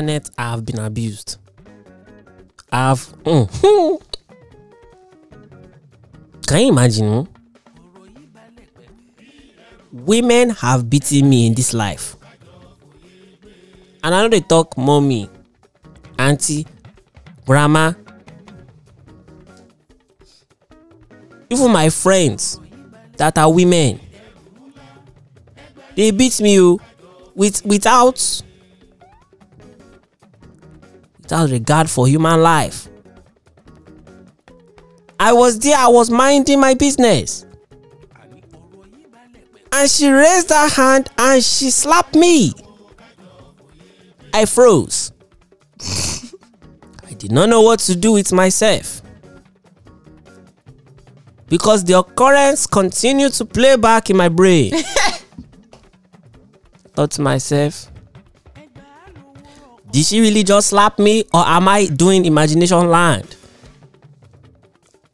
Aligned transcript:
Internet 0.00 0.30
have 0.38 0.64
been 0.64 0.78
abused. 0.78 1.36
I've. 2.72 3.00
Mm. 3.24 4.02
Can 6.46 6.60
you 6.60 6.68
imagine? 6.68 7.26
hmm? 7.26 7.30
Women 9.92 10.50
have 10.50 10.88
beaten 10.88 11.28
me 11.28 11.46
in 11.46 11.54
this 11.54 11.74
life. 11.74 12.16
And 14.02 14.14
I 14.14 14.22
know 14.22 14.28
they 14.28 14.40
talk 14.40 14.78
mommy, 14.78 15.28
auntie, 16.18 16.66
grandma. 17.44 17.92
Even 21.50 21.72
my 21.72 21.90
friends 21.90 22.58
that 23.16 23.36
are 23.36 23.52
women, 23.52 24.00
they 25.96 26.10
beat 26.12 26.40
me 26.40 26.60
oh, 26.60 26.80
with 27.34 27.64
without 27.66 28.42
without 31.30 31.50
regard 31.50 31.88
for 31.88 32.08
human 32.08 32.42
life. 32.42 32.88
I 35.18 35.32
was 35.32 35.58
there, 35.60 35.76
I 35.76 35.88
was 35.88 36.10
minding 36.10 36.60
my 36.60 36.74
business. 36.74 37.46
And 39.72 39.88
she 39.88 40.10
raised 40.10 40.50
her 40.50 40.68
hand 40.68 41.08
and 41.16 41.42
she 41.44 41.70
slapped 41.70 42.16
me. 42.16 42.52
I 44.34 44.44
froze. 44.44 45.12
I 45.80 47.12
did 47.16 47.30
not 47.30 47.48
know 47.48 47.60
what 47.60 47.78
to 47.80 47.94
do 47.94 48.12
with 48.12 48.32
myself. 48.32 49.02
Because 51.48 51.84
the 51.84 51.98
occurrence 51.98 52.66
continued 52.66 53.34
to 53.34 53.44
play 53.44 53.76
back 53.76 54.10
in 54.10 54.16
my 54.16 54.28
brain. 54.28 54.72
Thought 56.94 57.12
to 57.12 57.22
myself, 57.22 57.89
did 59.90 60.04
she 60.04 60.20
really 60.20 60.42
just 60.42 60.68
slap 60.68 60.98
me 60.98 61.24
or 61.34 61.46
am 61.46 61.68
I 61.68 61.86
doing 61.86 62.24
imagination 62.24 62.88
land? 62.88 63.36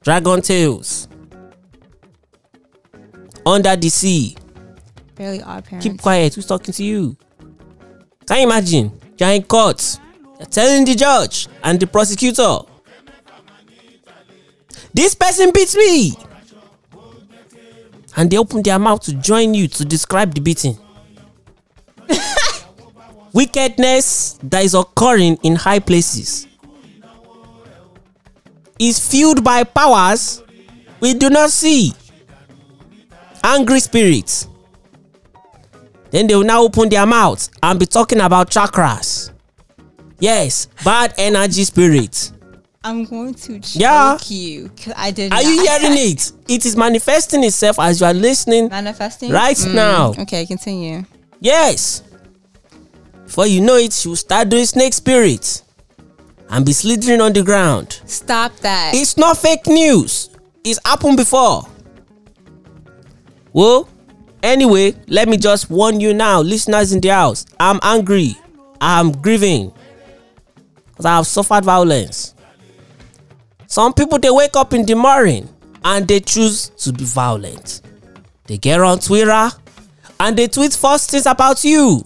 Dragon 0.02 0.40
Tales. 0.40 1.08
Under 3.44 3.76
the 3.76 3.88
sea. 3.88 4.36
Barely 5.14 5.42
odd 5.42 5.64
parents. 5.64 5.86
Keep 5.86 6.00
quiet. 6.02 6.34
Who's 6.34 6.46
talking 6.46 6.74
to 6.74 6.84
you? 6.84 7.16
Can 8.26 8.38
you 8.38 8.44
imagine? 8.44 9.00
You're 9.18 9.30
in 9.30 9.42
court. 9.44 9.98
You're 10.38 10.46
telling 10.46 10.84
the 10.84 10.94
judge 10.94 11.48
and 11.62 11.80
the 11.80 11.86
prosecutor. 11.86 12.58
This 14.92 15.14
person 15.14 15.52
beats 15.52 15.76
me. 15.76 16.14
And 18.16 18.30
they 18.30 18.38
open 18.38 18.62
their 18.62 18.78
mouth 18.78 19.02
to 19.02 19.12
join 19.14 19.54
you 19.54 19.68
to 19.68 19.84
describe 19.84 20.34
the 20.34 20.40
beating. 20.40 20.78
Wickedness 23.36 24.38
that 24.44 24.64
is 24.64 24.72
occurring 24.72 25.36
in 25.42 25.56
high 25.56 25.78
places 25.78 26.46
is 28.78 28.98
fueled 28.98 29.44
by 29.44 29.62
powers 29.62 30.42
we 31.00 31.12
do 31.12 31.28
not 31.28 31.50
see. 31.50 31.92
Angry 33.44 33.80
spirits. 33.80 34.48
Then 36.10 36.26
they 36.28 36.34
will 36.34 36.44
now 36.44 36.62
open 36.62 36.88
their 36.88 37.04
mouths 37.04 37.50
and 37.62 37.78
be 37.78 37.84
talking 37.84 38.20
about 38.20 38.48
chakras. 38.50 39.30
Yes, 40.18 40.68
bad 40.82 41.12
energy 41.18 41.64
spirits. 41.64 42.32
I'm 42.82 43.04
going 43.04 43.34
to 43.34 43.60
choke 43.60 43.74
Yeah. 43.74 44.16
you. 44.28 44.70
I 44.96 45.10
did. 45.10 45.30
Are 45.34 45.42
you 45.42 45.60
hearing 45.60 45.98
it? 45.98 46.32
It 46.48 46.64
is 46.64 46.74
manifesting 46.74 47.44
itself 47.44 47.78
as 47.80 48.00
you 48.00 48.06
are 48.06 48.14
listening. 48.14 48.70
manifesting 48.70 49.30
Right 49.30 49.56
mm, 49.58 49.74
now. 49.74 50.14
Okay, 50.20 50.46
continue. 50.46 51.04
Yes. 51.38 52.02
Before 53.26 53.46
you 53.46 53.60
know 53.60 53.76
it, 53.76 53.92
she 53.92 54.08
will 54.08 54.16
start 54.16 54.48
doing 54.48 54.64
snake 54.64 54.94
spirits 54.94 55.64
and 56.48 56.64
be 56.64 56.72
slithering 56.72 57.20
on 57.20 57.32
the 57.32 57.42
ground. 57.42 58.00
Stop 58.06 58.54
that. 58.58 58.92
It's 58.94 59.16
not 59.16 59.36
fake 59.36 59.66
news. 59.66 60.30
It's 60.64 60.78
happened 60.84 61.16
before. 61.16 61.62
Well, 63.52 63.88
anyway, 64.42 64.94
let 65.08 65.28
me 65.28 65.36
just 65.38 65.68
warn 65.70 65.98
you 65.98 66.14
now, 66.14 66.40
listeners 66.40 66.92
in 66.92 67.00
the 67.00 67.08
house. 67.08 67.46
I'm 67.58 67.80
angry. 67.82 68.36
I'm 68.80 69.10
grieving. 69.10 69.72
Because 70.86 71.04
I 71.04 71.16
have 71.16 71.26
suffered 71.26 71.64
violence. 71.64 72.34
Some 73.66 73.92
people 73.92 74.18
they 74.18 74.30
wake 74.30 74.54
up 74.56 74.72
in 74.72 74.86
the 74.86 74.94
morning 74.94 75.48
and 75.84 76.06
they 76.06 76.20
choose 76.20 76.68
to 76.78 76.92
be 76.92 77.04
violent. 77.04 77.80
They 78.46 78.56
get 78.56 78.80
on 78.80 79.00
Twitter 79.00 79.50
and 80.20 80.36
they 80.38 80.46
tweet 80.46 80.72
false 80.74 81.06
things 81.06 81.26
about 81.26 81.64
you. 81.64 82.04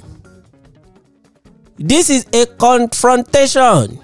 This 1.83 2.11
is 2.11 2.27
a 2.35 2.45
confrontation. 2.45 3.99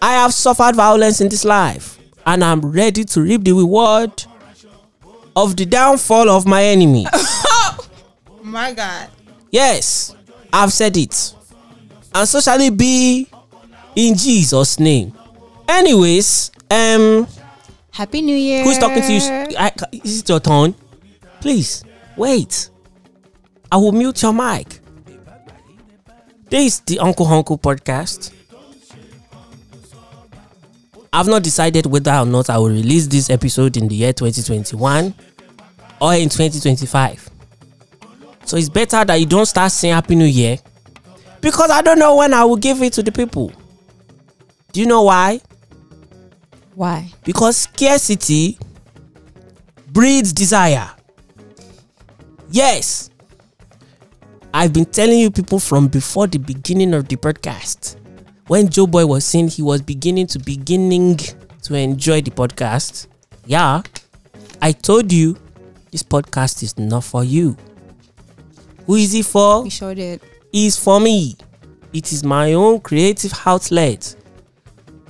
I 0.00 0.14
have 0.14 0.32
suffered 0.32 0.74
violence 0.76 1.20
in 1.20 1.28
this 1.28 1.44
life, 1.44 1.98
and 2.24 2.42
I'm 2.42 2.62
ready 2.62 3.04
to 3.04 3.20
reap 3.20 3.44
the 3.44 3.52
reward 3.52 4.24
of 5.36 5.56
the 5.56 5.66
downfall 5.66 6.30
of 6.30 6.46
my 6.46 6.64
enemy. 6.64 7.06
My 8.42 8.72
God. 8.72 9.10
yes, 9.50 10.16
I've 10.50 10.72
said 10.72 10.96
it. 10.96 11.34
And 12.14 12.26
so 12.26 12.40
shall 12.40 12.60
it 12.62 12.76
be 12.78 13.28
in 13.94 14.16
Jesus' 14.16 14.80
name. 14.80 15.12
Anyways, 15.68 16.50
um, 16.70 17.26
Happy 17.90 18.22
New 18.22 18.36
Year. 18.36 18.64
who's 18.64 18.78
talking 18.78 19.02
to 19.02 19.12
you? 19.12 19.20
I, 19.58 19.70
is 19.92 20.20
it 20.20 20.28
your 20.30 20.40
turn? 20.40 20.74
Please, 21.40 21.84
wait. 22.16 22.70
I 23.70 23.76
will 23.76 23.92
mute 23.92 24.22
your 24.22 24.32
mic. 24.32 24.80
This 26.50 26.74
is 26.74 26.80
the 26.80 26.98
Uncle 26.98 27.26
Hunko 27.26 27.60
podcast. 27.60 28.32
I've 31.12 31.26
not 31.28 31.42
decided 31.42 31.86
whether 31.86 32.12
or 32.12 32.26
not 32.26 32.50
I 32.50 32.58
will 32.58 32.68
release 32.70 33.06
this 33.06 33.30
episode 33.30 33.76
in 33.76 33.88
the 33.88 33.94
year 33.94 34.12
2021 34.12 35.14
or 36.00 36.14
in 36.14 36.28
2025. 36.28 37.30
So 38.44 38.56
it's 38.56 38.68
better 38.68 39.04
that 39.04 39.14
you 39.14 39.26
don't 39.26 39.46
start 39.46 39.72
saying 39.72 39.94
Happy 39.94 40.16
New 40.16 40.26
Year 40.26 40.58
because 41.40 41.70
I 41.70 41.82
don't 41.82 41.98
know 41.98 42.16
when 42.16 42.34
I 42.34 42.44
will 42.44 42.56
give 42.56 42.82
it 42.82 42.92
to 42.94 43.02
the 43.02 43.12
people. 43.12 43.52
Do 44.72 44.80
you 44.80 44.86
know 44.86 45.04
why? 45.04 45.40
Why? 46.74 47.08
Because 47.24 47.56
scarcity 47.56 48.58
breeds 49.92 50.32
desire. 50.32 50.90
Yes. 52.50 53.10
I've 54.56 54.72
been 54.72 54.84
telling 54.84 55.18
you 55.18 55.32
people 55.32 55.58
from 55.58 55.88
before 55.88 56.28
the 56.28 56.38
beginning 56.38 56.94
of 56.94 57.08
the 57.08 57.16
podcast. 57.16 57.96
When 58.46 58.68
Joe 58.68 58.86
Boy 58.86 59.04
was 59.04 59.24
saying 59.24 59.48
he 59.48 59.62
was 59.62 59.82
beginning 59.82 60.28
to 60.28 60.38
beginning 60.38 61.16
to 61.62 61.74
enjoy 61.74 62.20
the 62.22 62.30
podcast. 62.30 63.08
Yeah. 63.46 63.82
I 64.62 64.70
told 64.70 65.12
you 65.12 65.36
this 65.90 66.04
podcast 66.04 66.62
is 66.62 66.78
not 66.78 67.02
for 67.02 67.24
you. 67.24 67.56
Who 68.86 68.94
is 68.94 69.12
it 69.12 69.26
for? 69.26 69.64
We 69.64 69.70
sure 69.70 69.92
did. 69.92 70.20
is 70.52 70.78
for 70.78 71.00
me. 71.00 71.34
It 71.92 72.12
is 72.12 72.22
my 72.22 72.52
own 72.52 72.78
creative 72.78 73.32
outlet. 73.44 74.14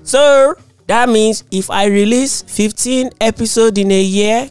So 0.04 0.54
that 0.86 1.10
means 1.10 1.44
if 1.50 1.70
I 1.70 1.84
release 1.84 2.40
15 2.40 3.10
episodes 3.20 3.78
in 3.78 3.90
a 3.90 4.02
year 4.02 4.48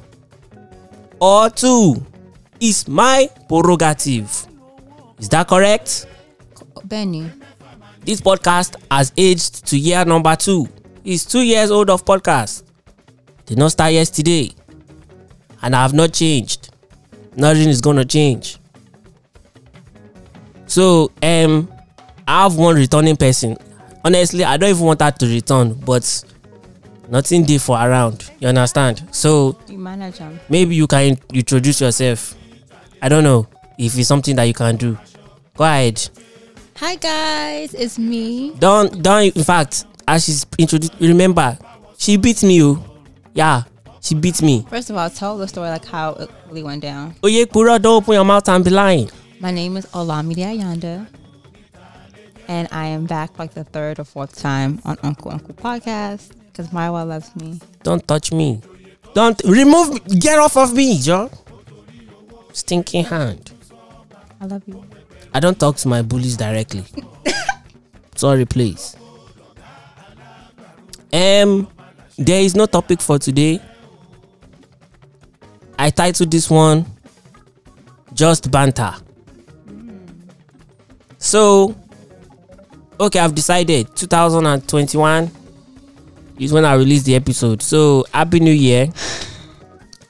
or 1.19 1.49
two, 1.49 2.05
is 2.59 2.87
my 2.87 3.27
prerogative. 3.49 4.52
Is 5.23 5.29
that 5.29 5.47
correct? 5.47 6.05
Benny. 6.83 7.31
This 8.03 8.19
podcast 8.19 8.75
has 8.91 9.13
aged 9.15 9.65
to 9.67 9.77
year 9.77 10.03
number 10.03 10.35
two. 10.35 10.67
It's 11.05 11.23
two 11.23 11.43
years 11.43 11.71
old 11.71 11.89
of 11.89 12.03
podcast. 12.03 12.63
Did 13.45 13.57
not 13.57 13.71
start 13.71 13.93
yesterday. 13.93 14.51
And 15.61 15.77
I 15.77 15.81
have 15.81 15.93
not 15.93 16.11
changed. 16.11 16.71
Nothing 17.37 17.69
is 17.69 17.79
gonna 17.79 18.03
change. 18.03 18.57
So 20.65 21.09
um 21.23 21.71
I 22.27 22.43
have 22.43 22.57
one 22.57 22.75
returning 22.75 23.15
person. 23.15 23.55
Honestly, 24.03 24.43
I 24.43 24.57
don't 24.57 24.71
even 24.71 24.85
want 24.85 25.01
her 25.01 25.11
to 25.11 25.25
return, 25.25 25.73
but 25.85 26.03
nothing 27.07 27.45
dey 27.45 27.59
for 27.59 27.77
around. 27.77 28.29
You 28.41 28.49
understand? 28.49 29.07
So 29.11 29.57
You 29.69 29.77
manage 29.77 30.17
him. 30.17 30.37
maybe 30.49 30.75
you 30.75 30.85
can 30.87 31.17
introduce 31.33 31.79
yourself. 31.79 32.35
I 33.01 33.07
don't 33.07 33.23
know 33.23 33.47
if 33.77 33.97
it's 33.97 34.09
something 34.09 34.35
that 34.35 34.43
you 34.43 34.53
can 34.53 34.75
do. 34.75 34.97
Go 35.55 35.65
ahead. 35.65 36.09
Hi 36.77 36.95
guys, 36.95 37.75
it's 37.75 37.99
me. 37.99 38.55
Don't 38.57 39.03
don't. 39.03 39.35
In 39.37 39.43
fact, 39.43 39.85
as 40.07 40.25
she's 40.25 40.45
introduced, 40.57 40.93
remember, 40.99 41.57
she 41.97 42.17
beat 42.17 42.41
me. 42.41 42.63
Oh, 42.63 42.83
yeah, 43.33 43.63
she 44.01 44.15
beat 44.15 44.41
me. 44.41 44.65
First 44.67 44.89
of 44.89 44.97
all, 44.97 45.09
tell 45.11 45.37
the 45.37 45.47
story 45.47 45.69
like 45.69 45.85
how 45.85 46.13
it 46.13 46.29
really 46.47 46.63
went 46.63 46.81
down. 46.81 47.13
Oye 47.23 47.45
Pura, 47.45 47.77
don't 47.77 48.01
open 48.01 48.15
your 48.15 48.25
mouth 48.25 48.49
and 48.49 48.65
be 48.65 48.71
lying. 48.71 49.11
My 49.39 49.51
name 49.51 49.77
is 49.77 49.85
Olamide 49.87 50.37
Ayanda, 50.37 51.05
and 52.47 52.67
I 52.71 52.87
am 52.87 53.05
back 53.05 53.37
like 53.37 53.53
the 53.53 53.63
third 53.63 53.99
or 53.99 54.05
fourth 54.05 54.35
time 54.35 54.81
on 54.85 54.97
Uncle 55.03 55.29
Uncle 55.31 55.53
podcast 55.53 56.31
because 56.47 56.69
Mayowa 56.69 57.07
loves 57.07 57.35
me. 57.35 57.59
Don't 57.83 58.05
touch 58.07 58.31
me. 58.31 58.59
Don't 59.13 59.39
remove. 59.43 59.93
me. 59.93 59.99
Get 60.19 60.39
off 60.39 60.57
of 60.57 60.73
me, 60.73 60.99
John. 60.99 61.29
Stinking 62.53 63.05
hand. 63.05 63.51
I 64.41 64.45
love 64.45 64.63
you. 64.65 64.83
I 65.33 65.39
don't 65.39 65.59
talk 65.59 65.77
to 65.77 65.87
my 65.87 66.01
bullies 66.01 66.37
directly. 66.37 66.83
Sorry, 68.15 68.45
please. 68.45 68.95
Um, 71.11 71.67
there 72.17 72.41
is 72.41 72.55
no 72.55 72.65
topic 72.65 73.01
for 73.01 73.17
today. 73.19 73.59
I 75.77 75.89
titled 75.89 76.31
this 76.31 76.49
one 76.49 76.85
"Just 78.13 78.51
Banter." 78.51 78.93
So, 81.17 81.75
okay, 82.99 83.19
I've 83.19 83.33
decided 83.33 83.95
2021 83.95 85.31
is 86.39 86.51
when 86.51 86.65
I 86.65 86.73
release 86.75 87.03
the 87.03 87.15
episode. 87.15 87.61
So, 87.61 88.05
happy 88.13 88.39
New 88.39 88.51
Year! 88.51 88.89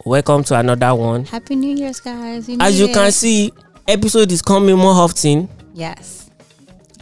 Welcome 0.05 0.43
to 0.45 0.59
another 0.59 0.93
one. 0.95 1.23
Happy 1.25 1.55
New 1.55 1.77
Year's, 1.77 1.99
guys. 2.01 2.49
You 2.49 2.57
As 2.59 2.77
you 2.77 2.87
made 2.87 2.93
can 2.93 3.11
see, 3.11 3.53
episode 3.87 4.31
is 4.31 4.41
coming 4.41 4.77
more 4.77 4.93
often. 4.93 5.49
yes. 5.73 6.19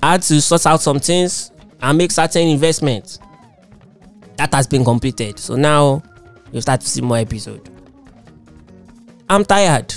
I 0.04 0.14
had 0.14 0.24
to 0.24 0.42
sort 0.42 0.66
out 0.66 0.82
some 0.82 1.00
things 1.00 1.52
and 1.80 1.96
make 1.98 2.10
certain 2.10 2.48
investments. 2.48 3.20
That 4.38 4.52
has 4.56 4.66
been 4.66 4.84
completed. 4.84 5.38
So 5.38 5.56
now 5.56 6.02
you 6.52 6.60
start 6.60 6.82
to 6.82 6.88
see 6.88 7.02
more 7.02 7.18
episode. 7.18 7.70
I'm 9.30 9.46
tired 9.46 9.94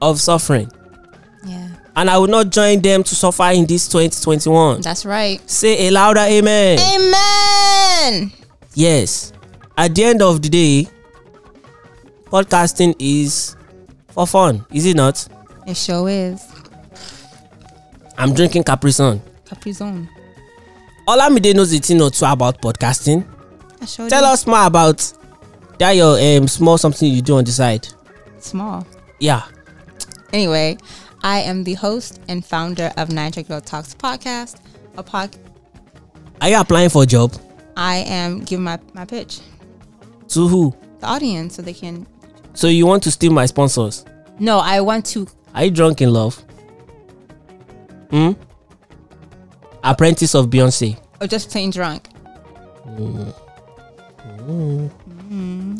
of 0.00 0.20
suffering. 0.20 0.68
Yeah, 1.46 1.68
And 1.94 2.10
I 2.10 2.18
will 2.18 2.26
not 2.26 2.50
join 2.50 2.80
them 2.80 3.04
to 3.04 3.14
suffer 3.14 3.44
in 3.52 3.66
this 3.66 3.86
2021. 3.86 4.80
that's 4.80 5.04
right. 5.06 5.40
Say 5.48 5.86
a 5.86 5.90
louder 5.92 6.20
amen. 6.20 6.78
Amen. 6.80 8.32
Yes. 8.74 9.32
At 9.78 9.94
the 9.94 10.02
end 10.04 10.22
of 10.22 10.42
the 10.42 10.48
day, 10.48 10.88
podcasting 12.24 12.96
is 12.98 13.56
for 14.08 14.26
fun, 14.26 14.66
is 14.72 14.86
it 14.86 14.96
not? 14.96 15.26
It 15.66 15.76
sure 15.76 16.08
is. 16.08 16.46
I'm 18.18 18.34
drinking 18.34 18.64
Capri 18.64 18.92
Sun. 18.92 19.20
Capri 19.44 19.72
Zone. 19.72 20.08
Olamide 21.08 21.54
knows 21.54 21.72
a 21.74 21.78
thing 21.78 22.00
or 22.00 22.10
two 22.10 22.24
about 22.24 22.60
podcasting. 22.60 23.26
I 23.80 23.84
sure 23.86 24.08
Tell 24.08 24.22
do. 24.22 24.26
us 24.28 24.46
more 24.46 24.66
about 24.66 25.12
that 25.78 25.92
your 25.92 26.18
um 26.18 26.46
small 26.48 26.78
something 26.78 27.08
you 27.12 27.22
do 27.22 27.36
on 27.36 27.44
the 27.44 27.50
side. 27.52 27.88
Small. 28.38 28.86
Yeah. 29.18 29.42
Anyway, 30.32 30.78
I 31.22 31.40
am 31.40 31.64
the 31.64 31.74
host 31.74 32.20
and 32.28 32.44
founder 32.44 32.92
of 32.96 33.10
Niger 33.10 33.42
Girl 33.42 33.60
Talks 33.60 33.94
podcast. 33.94 34.56
A 34.96 35.02
pod. 35.02 35.36
Are 36.40 36.48
you 36.48 36.60
applying 36.60 36.88
for 36.90 37.02
a 37.04 37.06
job? 37.06 37.34
I 37.76 37.96
am 37.98 38.40
giving 38.44 38.64
my, 38.64 38.78
my 38.92 39.04
pitch 39.06 39.40
To 40.28 40.46
who? 40.48 40.74
the 41.00 41.06
audience 41.06 41.54
so 41.56 41.62
they 41.62 41.72
can. 41.72 42.06
So 42.54 42.66
you 42.68 42.84
want 42.86 43.02
to 43.04 43.10
steal 43.10 43.32
my 43.32 43.46
sponsors? 43.46 44.04
No, 44.38 44.58
I 44.58 44.80
want 44.82 45.06
to. 45.06 45.26
Are 45.54 45.64
you 45.64 45.70
drunk 45.70 46.00
in 46.00 46.12
love? 46.12 46.42
Hmm? 48.10 48.32
Apprentice 49.84 50.34
of 50.34 50.46
Beyonce. 50.46 50.98
Or 51.20 51.26
just 51.26 51.50
plain 51.50 51.70
drunk. 51.70 52.08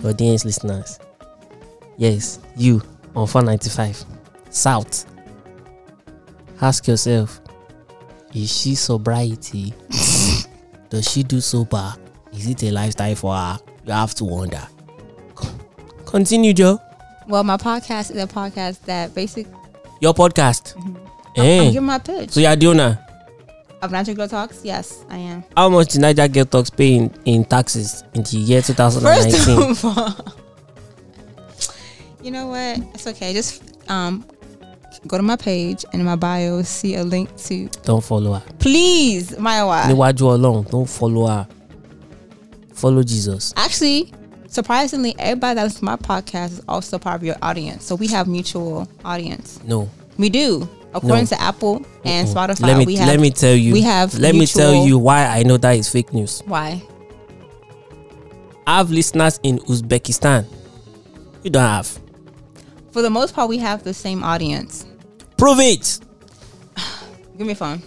Audience 0.05 0.45
listeners. 0.45 0.99
Yes, 1.97 2.41
you 2.57 2.83
on 3.15 3.27
495. 3.27 4.05
South. 4.51 5.07
Ask 6.61 6.87
yourself, 6.87 7.41
is 8.35 8.51
she 8.57 8.75
sobriety? 8.75 9.75
Does 10.91 11.11
she 11.11 11.23
do 11.23 11.41
sober? 11.41 11.95
Is 12.33 12.47
it 12.47 12.63
a 12.65 12.71
lifestyle 12.71 13.15
for 13.15 13.35
her? 13.35 13.59
You 13.85 13.93
have 13.93 14.15
to 14.17 14.25
wonder. 14.25 14.67
Continue, 16.07 16.53
Joe. 16.53 16.79
Well, 17.27 17.45
my 17.45 17.57
podcast 17.57 18.11
is 18.11 18.23
a 18.23 18.27
podcast 18.27 18.81
that 18.83 19.15
basically 19.15 19.53
Your 20.03 20.13
podcast. 20.15 20.75
I'm 20.77 20.97
Eh. 21.37 21.65
giving 21.71 21.85
my 21.87 21.99
pitch 21.99 22.31
So 22.33 22.41
you're 22.41 22.57
the 22.57 22.67
owner. 22.67 22.99
of 23.81 23.93
Niger 23.93 24.15
Girl 24.15 24.27
Talks. 24.29 24.61
Yes, 24.65 25.05
I 25.09 25.19
am. 25.19 25.45
How 25.57 25.69
much 25.69 25.89
did 25.93 26.01
Niger 26.01 26.27
Girl 26.27 26.45
Talks 26.45 26.71
pay 26.71 26.95
in, 26.97 27.11
in 27.25 27.45
taxes 27.45 28.03
in 28.15 28.23
the 28.25 28.37
year 28.37 28.63
First 28.63 28.77
2019? 28.77 29.71
of 29.71 29.85
all, 29.85 30.35
you 32.23 32.31
know 32.33 32.49
what? 32.49 32.79
It's 32.95 33.07
okay. 33.07 33.33
Just 33.33 33.63
um, 33.89 34.25
go 35.07 35.17
to 35.17 35.23
my 35.23 35.37
page 35.37 35.85
and 35.93 36.01
in 36.01 36.05
my 36.07 36.17
bio 36.17 36.63
see 36.63 36.97
a 36.97 37.05
link 37.05 37.35
to. 37.45 37.69
Don't 37.85 38.03
follow 38.03 38.33
her. 38.35 38.43
Please, 38.59 39.39
my 39.39 39.63
wife. 39.65 39.89
Don't 40.71 40.89
follow 40.89 41.27
her. 41.29 41.47
Follow 42.75 43.03
Jesus. 43.05 43.53
Actually, 43.57 44.13
surprisingly, 44.53 45.15
everybody 45.19 45.55
that 45.57 45.63
listens 45.65 45.81
to 45.81 45.85
my 45.85 45.97
podcast 45.97 46.53
is 46.53 46.63
also 46.69 46.99
part 46.99 47.17
of 47.17 47.25
your 47.25 47.37
audience. 47.43 47.85
So 47.85 47.95
we 47.95 48.07
have 48.09 48.29
mutual 48.29 48.87
audience. 49.05 49.59
No. 49.65 49.89
We 50.19 50.29
do. 50.29 50.69
According 50.95 51.25
No. 51.25 51.37
to 51.37 51.41
Apple 51.41 51.87
and 52.05 52.29
Spotify, 52.29 52.67
let 52.67 52.77
me 52.77 52.85
we 52.85 52.97
have. 52.97 53.09
let 53.09 53.19
me 53.19 53.31
tell 53.31 53.55
you. 53.55 53.73
we 53.73 53.81
have 53.81 54.13
Let 54.19 54.35
me 54.35 54.45
tell 54.47 54.75
you 54.87 54.99
why 54.99 55.25
I 55.27 55.43
know 55.43 55.57
that 55.57 55.73
is 55.73 55.89
fake 55.89 56.13
news. 56.13 56.43
Why? 56.45 56.83
I 58.67 58.77
have 58.77 58.91
listeners 58.91 59.41
in 59.43 59.59
Uzbekistan. 59.61 60.45
You 61.43 61.51
don't 61.51 61.63
have. 61.63 61.99
For 62.93 63.01
the 63.01 63.09
most 63.11 63.35
part, 63.35 63.49
we 63.49 63.57
have 63.59 63.83
the 63.85 63.95
same 63.95 64.23
audience. 64.23 64.85
Prove 65.39 65.59
it. 65.61 65.99
Give 67.39 67.47
me 67.47 67.55
a 67.55 67.57
phone. 67.57 67.83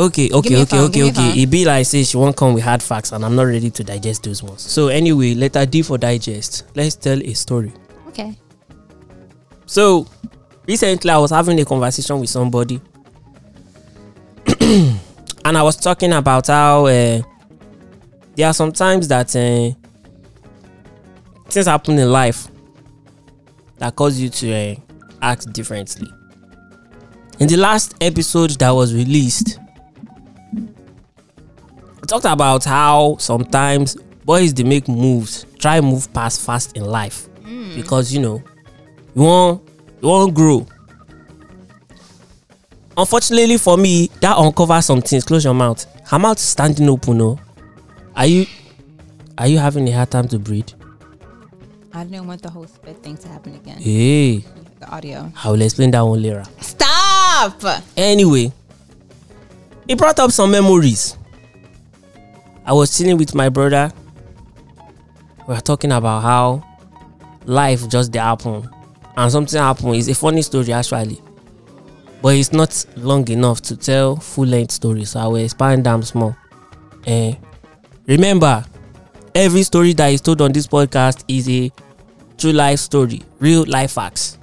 Okay, 0.00 0.30
okay, 0.32 0.62
okay, 0.62 0.78
okay, 0.78 0.92
give 0.92 1.16
me 1.16 1.26
a 1.26 1.30
okay. 1.32 1.42
It 1.42 1.50
be 1.50 1.64
like 1.64 1.84
say 1.84 2.04
she 2.04 2.16
won't 2.16 2.36
come 2.36 2.54
with 2.54 2.62
hard 2.62 2.80
facts, 2.82 3.10
and 3.10 3.24
I'm 3.24 3.34
not 3.34 3.42
ready 3.44 3.68
to 3.68 3.82
digest 3.82 4.22
those 4.22 4.44
ones. 4.44 4.62
So 4.62 4.86
anyway, 4.88 5.34
letter 5.34 5.66
D 5.66 5.82
for 5.82 5.98
digest. 5.98 6.64
Let's 6.76 6.94
tell 6.94 7.20
a 7.20 7.32
story. 7.34 7.72
Okay. 8.06 8.36
So 9.66 10.06
recently, 10.68 11.10
I 11.10 11.18
was 11.18 11.32
having 11.32 11.58
a 11.58 11.64
conversation 11.64 12.20
with 12.20 12.30
somebody, 12.30 12.80
and 14.60 15.58
I 15.58 15.62
was 15.64 15.76
talking 15.76 16.12
about 16.12 16.46
how 16.46 16.86
uh, 16.86 17.20
there 18.36 18.46
are 18.46 18.54
some 18.54 18.70
times 18.70 19.08
that 19.08 19.34
uh, 19.34 19.74
things 21.48 21.66
happen 21.66 21.98
in 21.98 22.12
life 22.12 22.46
that 23.78 23.96
cause 23.96 24.20
you 24.20 24.28
to 24.28 24.54
uh, 24.54 24.74
act 25.22 25.52
differently. 25.52 26.08
In 27.40 27.48
the 27.48 27.56
last 27.56 27.96
episode 28.00 28.50
that 28.60 28.70
was 28.70 28.94
released, 28.94 29.58
talked 32.08 32.24
about 32.24 32.64
how 32.64 33.16
sometimes 33.18 33.94
boys 34.24 34.54
they 34.54 34.64
make 34.64 34.88
moves, 34.88 35.44
try 35.58 35.80
move 35.80 36.12
past 36.14 36.40
fast 36.44 36.76
in 36.76 36.84
life 36.84 37.26
hmm. 37.44 37.74
because 37.74 38.12
you 38.12 38.20
know 38.20 38.42
you 39.14 39.22
want 39.22 39.62
you 40.02 40.08
want 40.08 40.34
grow. 40.34 40.66
Unfortunately 42.96 43.58
for 43.58 43.76
me, 43.76 44.08
that 44.20 44.36
uncovers 44.36 44.86
some 44.86 45.00
things. 45.02 45.22
Close 45.24 45.44
your 45.44 45.54
mouth. 45.54 45.86
Her 46.06 46.18
mouth 46.18 46.38
is 46.38 46.44
standing 46.44 46.88
open. 46.88 47.18
No, 47.18 47.38
are 48.16 48.26
you 48.26 48.46
are 49.36 49.46
you 49.46 49.58
having 49.58 49.86
a 49.88 49.92
hard 49.92 50.10
time 50.10 50.26
to 50.28 50.38
breathe? 50.38 50.70
I 51.92 52.04
didn't 52.04 52.26
want 52.26 52.42
the 52.42 52.50
whole 52.50 52.66
spit 52.66 52.96
thing 53.02 53.16
to 53.18 53.28
happen 53.28 53.54
again. 53.54 53.78
Hey, 53.80 54.44
The 54.80 54.88
audio. 54.90 55.30
I 55.44 55.50
will 55.50 55.60
explain 55.60 55.90
that 55.90 56.00
one 56.00 56.22
later. 56.22 56.44
Stop! 56.60 57.62
Anyway, 57.96 58.50
it 59.86 59.98
brought 59.98 60.18
up 60.18 60.30
some 60.32 60.50
memories. 60.50 61.17
I 62.68 62.72
was 62.72 62.96
chilling 62.96 63.16
with 63.16 63.34
my 63.34 63.48
brother. 63.48 63.90
We 65.46 65.54
were 65.54 65.60
talking 65.60 65.92
about 65.92 66.20
how 66.22 66.62
life 67.46 67.88
just 67.88 68.12
dey 68.12 68.18
happen, 68.18 68.68
and 69.16 69.32
something 69.32 69.58
happened. 69.58 69.94
It's 69.96 70.08
a 70.08 70.14
funny 70.14 70.42
story 70.42 70.72
actually, 70.72 71.18
but 72.20 72.34
it's 72.34 72.52
not 72.52 72.84
long 72.96 73.26
enough 73.30 73.62
to 73.62 73.76
tell 73.76 74.16
full 74.16 74.44
length 74.46 74.72
story. 74.72 75.04
So 75.06 75.20
I 75.20 75.26
will 75.28 75.36
expand 75.36 75.84
them 75.86 76.02
small. 76.02 76.36
Eh, 77.06 77.34
remember, 78.06 78.64
every 79.34 79.62
story 79.62 79.94
that 79.94 80.08
is 80.08 80.20
told 80.20 80.42
on 80.42 80.52
this 80.52 80.66
podcast 80.66 81.24
is 81.28 81.48
a 81.48 81.72
true 82.36 82.52
life 82.52 82.80
story, 82.80 83.22
real 83.38 83.64
life 83.66 83.92
facts. 83.92 84.36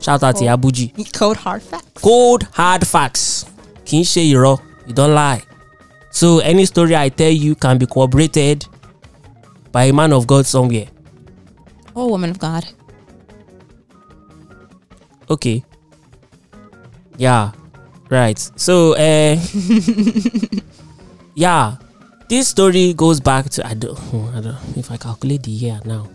Shout 0.00 0.22
out 0.24 0.36
to 0.36 0.46
Oh. 0.48 0.56
Abuji 0.56 1.12
Code 1.12 1.36
hard 1.36 1.62
facts. 1.62 2.00
cold 2.02 2.42
hard 2.54 2.84
facts 2.86 3.44
kì 3.84 4.00
í 4.00 4.04
ṣe 4.04 4.22
irọ́ 4.32 4.58
you 4.86 4.94
don 4.94 5.12
lie 5.14 5.42
so 6.18 6.38
any 6.40 6.64
story 6.66 6.94
i 6.96 7.08
tell 7.08 7.30
you 7.30 7.54
can 7.54 7.78
be 7.78 7.86
corroborated 7.86 8.66
by 9.72 9.84
a 9.84 9.92
man 9.92 10.12
of 10.12 10.26
god 10.26 10.44
somewhere 10.46 10.86
Oh, 12.00 12.08
woman 12.08 12.30
of 12.30 12.38
God. 12.38 12.64
okay 15.30 15.64
yeah 17.16 17.52
Right. 18.10 18.38
So, 18.56 18.94
uh, 18.94 19.36
yeah, 21.34 21.76
this 22.28 22.48
story 22.48 22.94
goes 22.94 23.20
back 23.20 23.50
to 23.50 23.66
I 23.66 23.74
don't, 23.74 23.98
oh, 24.14 24.32
I 24.34 24.40
don't. 24.40 24.56
If 24.78 24.90
I 24.90 24.96
calculate 24.96 25.42
the 25.42 25.50
year 25.50 25.78
now, 25.84 26.08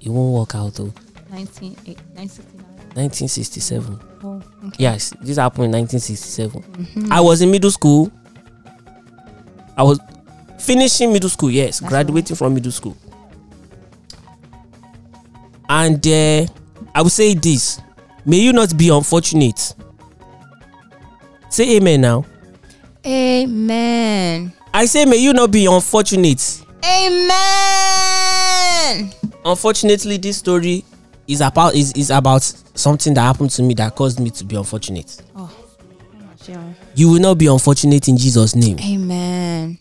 it 0.00 0.08
won't 0.08 0.34
work 0.34 0.56
out 0.56 0.74
though. 0.74 0.92
19, 1.30 1.76
1969. 2.16 2.64
1967. 2.96 4.00
Oh, 4.24 4.42
okay. 4.66 4.76
Yes, 4.78 5.14
this 5.20 5.36
happened 5.36 5.66
in 5.66 5.70
1967. 5.86 7.08
I 7.12 7.20
was 7.20 7.40
in 7.40 7.52
middle 7.52 7.70
school. 7.70 8.10
I 9.78 9.82
was 9.84 9.98
finishing 10.58 11.12
middle 11.12 11.30
school. 11.30 11.50
Yes, 11.50 11.78
That's 11.78 11.88
graduating 11.90 12.36
from 12.36 12.52
middle 12.54 12.72
school. 12.72 12.96
And 15.68 16.06
uh, 16.06 16.46
I 16.94 17.02
will 17.02 17.08
say 17.10 17.32
this: 17.34 17.80
May 18.26 18.38
you 18.40 18.52
not 18.52 18.76
be 18.76 18.90
unfortunate. 18.90 19.74
Say 21.48 21.76
amen 21.76 22.02
now. 22.02 22.26
Amen. 23.06 24.52
I 24.74 24.84
say, 24.84 25.04
may 25.06 25.16
you 25.16 25.32
not 25.32 25.50
be 25.50 25.64
unfortunate. 25.66 26.62
Amen. 26.84 27.30
Unfortunately, 29.44 30.18
this 30.18 30.36
story 30.36 30.84
is 31.26 31.40
about 31.40 31.74
is, 31.74 31.92
is 31.92 32.10
about 32.10 32.42
something 32.42 33.14
that 33.14 33.22
happened 33.22 33.50
to 33.50 33.62
me 33.62 33.72
that 33.74 33.94
caused 33.94 34.20
me 34.20 34.30
to 34.30 34.44
be 34.44 34.56
unfortunate. 34.56 35.22
Oh, 35.34 35.50
You 36.94 37.10
will 37.10 37.20
not 37.20 37.38
be 37.38 37.46
unfortunate 37.46 38.08
in 38.08 38.16
Jesus' 38.16 38.54
name. 38.54 38.78
Amen. 38.80 39.78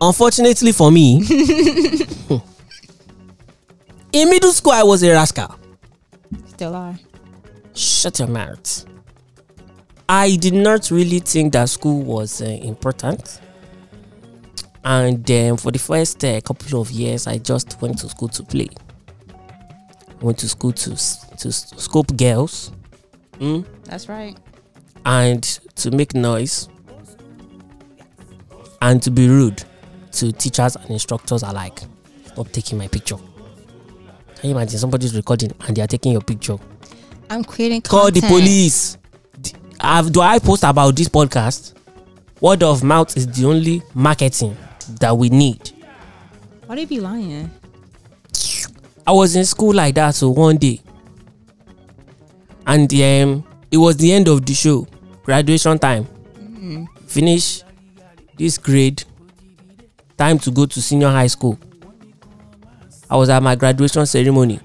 Unfortunately 0.00 0.72
for 0.72 0.90
me, 0.92 1.16
in 4.12 4.30
middle 4.30 4.52
school 4.52 4.72
I 4.72 4.82
was 4.84 5.02
a 5.02 5.10
rascal. 5.10 5.54
Still 6.46 6.74
are. 6.74 6.94
Shut 7.74 8.18
your 8.18 8.28
mouth. 8.28 8.84
I 10.08 10.36
did 10.36 10.54
not 10.54 10.90
really 10.90 11.18
think 11.18 11.52
that 11.52 11.68
school 11.68 12.02
was 12.02 12.40
uh, 12.40 12.46
important. 12.46 13.40
And 14.84 15.24
then 15.26 15.56
for 15.56 15.70
the 15.70 15.78
first 15.78 16.24
uh, 16.24 16.40
couple 16.40 16.80
of 16.80 16.90
years, 16.90 17.26
I 17.26 17.38
just 17.38 17.80
went 17.82 17.98
to 17.98 18.08
school 18.08 18.28
to 18.28 18.42
play. 18.42 18.68
I 20.20 20.24
went 20.24 20.38
to 20.38 20.48
school 20.48 20.72
to 20.72 20.90
to 21.38 21.52
scope 21.52 22.16
girls 22.16 22.72
mm, 23.38 23.64
That's 23.84 24.08
right. 24.08 24.36
And 25.08 25.42
to 25.74 25.90
make 25.90 26.14
noise 26.14 26.68
and 28.82 29.02
to 29.02 29.10
be 29.10 29.26
rude 29.26 29.64
to 30.12 30.30
teachers 30.32 30.76
and 30.76 30.90
instructors 30.90 31.42
alike. 31.42 31.80
Stop 32.26 32.50
taking 32.52 32.76
my 32.76 32.88
picture. 32.88 33.16
Can 34.36 34.50
you 34.50 34.56
imagine 34.56 34.78
somebody's 34.78 35.16
recording 35.16 35.50
and 35.66 35.74
they 35.74 35.80
are 35.80 35.86
taking 35.86 36.12
your 36.12 36.20
picture? 36.20 36.56
I'm 37.30 37.42
creating 37.42 37.80
call 37.82 38.10
the 38.10 38.20
police. 38.20 38.98
Do 39.40 40.20
I 40.20 40.38
post 40.40 40.62
about 40.64 40.94
this 40.94 41.08
podcast? 41.08 41.72
Word 42.42 42.62
of 42.62 42.84
mouth 42.84 43.16
is 43.16 43.26
the 43.26 43.46
only 43.46 43.82
marketing 43.94 44.56
that 45.00 45.16
we 45.16 45.30
need. 45.30 45.70
Why 46.66 46.74
do 46.74 46.82
you 46.82 46.86
be 46.86 47.00
lying? 47.00 47.50
I 49.06 49.12
was 49.12 49.34
in 49.34 49.46
school 49.46 49.72
like 49.74 49.94
that, 49.94 50.14
so 50.14 50.28
one 50.28 50.58
day, 50.58 50.82
and 52.66 52.92
um, 52.92 53.44
it 53.70 53.78
was 53.78 53.96
the 53.96 54.12
end 54.12 54.28
of 54.28 54.44
the 54.44 54.52
show, 54.52 54.86
graduation 55.32 55.78
time. 55.78 56.06
Finish 57.06 57.62
this 58.38 58.56
grade, 58.56 59.04
time 60.16 60.38
to 60.38 60.50
go 60.50 60.64
to 60.64 60.80
senior 60.80 61.10
high 61.10 61.26
school. 61.26 61.58
I 63.10 63.16
was 63.16 63.28
at 63.28 63.42
my 63.42 63.54
graduation 63.54 64.06
ceremony. 64.06 64.58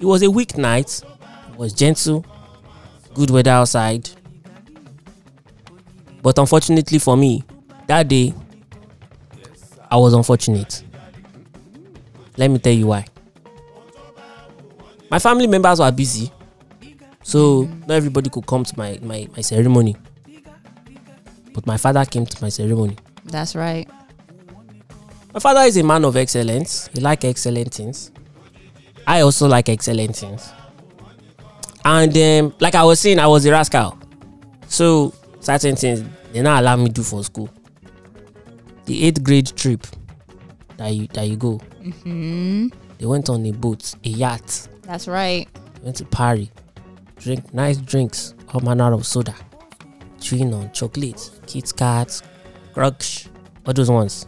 It 0.00 0.04
was 0.04 0.22
a 0.22 0.26
weeknight. 0.26 1.04
It 1.52 1.56
was 1.56 1.72
gentle, 1.72 2.24
good 3.14 3.30
weather 3.30 3.52
outside. 3.52 4.10
But 6.20 6.36
unfortunately 6.38 6.98
for 6.98 7.16
me, 7.16 7.44
that 7.86 8.08
day, 8.08 8.34
I 9.88 9.96
was 9.96 10.12
unfortunate. 10.12 10.82
Let 12.36 12.50
me 12.50 12.58
tell 12.58 12.72
you 12.72 12.88
why. 12.88 13.04
My 15.08 15.20
family 15.20 15.46
members 15.46 15.78
were 15.78 15.92
busy, 15.92 16.32
so 17.22 17.68
not 17.86 17.90
everybody 17.92 18.30
could 18.30 18.46
come 18.46 18.64
to 18.64 18.78
my, 18.78 18.98
my, 19.02 19.28
my 19.36 19.40
ceremony. 19.42 19.96
But 21.54 21.66
my 21.66 21.76
father 21.76 22.04
came 22.04 22.24
to 22.26 22.42
my 22.42 22.48
ceremony. 22.48 22.96
That's 23.26 23.54
right. 23.54 23.88
My 25.34 25.40
father 25.40 25.60
is 25.60 25.76
a 25.76 25.82
man 25.82 26.04
of 26.04 26.16
excellence. 26.16 26.88
He 26.92 27.00
like 27.00 27.24
excellent 27.24 27.72
things. 27.74 28.10
I 29.06 29.20
also 29.20 29.48
like 29.48 29.68
excellent 29.68 30.16
things. 30.16 30.50
And 31.84 32.16
um, 32.16 32.54
like 32.60 32.74
I 32.74 32.84
was 32.84 33.00
saying, 33.00 33.18
I 33.18 33.26
was 33.26 33.44
a 33.46 33.50
rascal. 33.50 33.98
So 34.68 35.12
certain 35.40 35.76
things 35.76 36.04
they 36.32 36.40
not 36.42 36.62
allow 36.62 36.76
me 36.76 36.86
to 36.86 36.92
do 36.92 37.02
for 37.02 37.22
school. 37.24 37.50
The 38.86 39.04
eighth 39.04 39.22
grade 39.22 39.46
trip 39.56 39.86
that 40.76 40.88
you 40.94 41.06
that 41.08 41.26
you 41.28 41.36
go, 41.36 41.58
Hmm. 42.02 42.68
they 42.98 43.06
went 43.06 43.28
on 43.28 43.44
a 43.46 43.52
boat, 43.52 43.94
a 44.04 44.08
yacht. 44.08 44.68
That's 44.82 45.06
right. 45.08 45.48
went 45.82 45.96
to 45.96 46.04
Paris, 46.04 46.48
drink 47.22 47.54
nice 47.54 47.76
drinks, 47.76 48.34
all 48.52 48.60
manner 48.60 48.92
of 48.92 49.06
soda, 49.06 49.34
chewing 50.20 50.52
on 50.52 50.72
chocolate, 50.72 51.30
Kit 51.46 51.72
Kats, 51.76 52.22
Crush, 52.74 53.28
all 53.64 53.72
those 53.72 53.90
ones. 53.90 54.26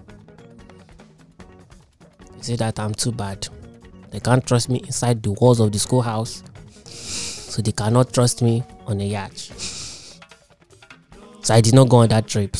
They 2.36 2.42
say 2.42 2.56
that 2.56 2.78
I'm 2.78 2.94
too 2.94 3.12
bad. 3.12 3.48
They 4.10 4.20
can't 4.20 4.46
trust 4.46 4.68
me 4.68 4.78
inside 4.78 5.22
the 5.22 5.32
walls 5.32 5.58
of 5.60 5.72
the 5.72 5.78
schoolhouse, 5.78 6.44
so 6.84 7.62
they 7.62 7.72
cannot 7.72 8.12
trust 8.12 8.42
me 8.42 8.62
on 8.86 9.00
a 9.00 9.04
yacht. 9.04 9.36
So 11.42 11.54
I 11.54 11.60
did 11.60 11.74
not 11.74 11.88
go 11.88 11.98
on 11.98 12.08
that 12.08 12.28
trip. 12.28 12.56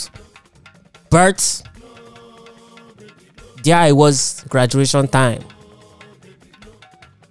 But 1.10 1.62
there 3.62 3.86
it 3.86 3.92
was 3.92 4.44
graduation 4.48 5.06
time. 5.06 5.42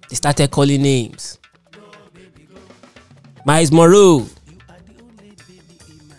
They 0.08 0.16
started 0.16 0.50
calling 0.50 0.82
names. 0.82 1.38
Miles 3.44 3.70
Moreau, 3.70 4.26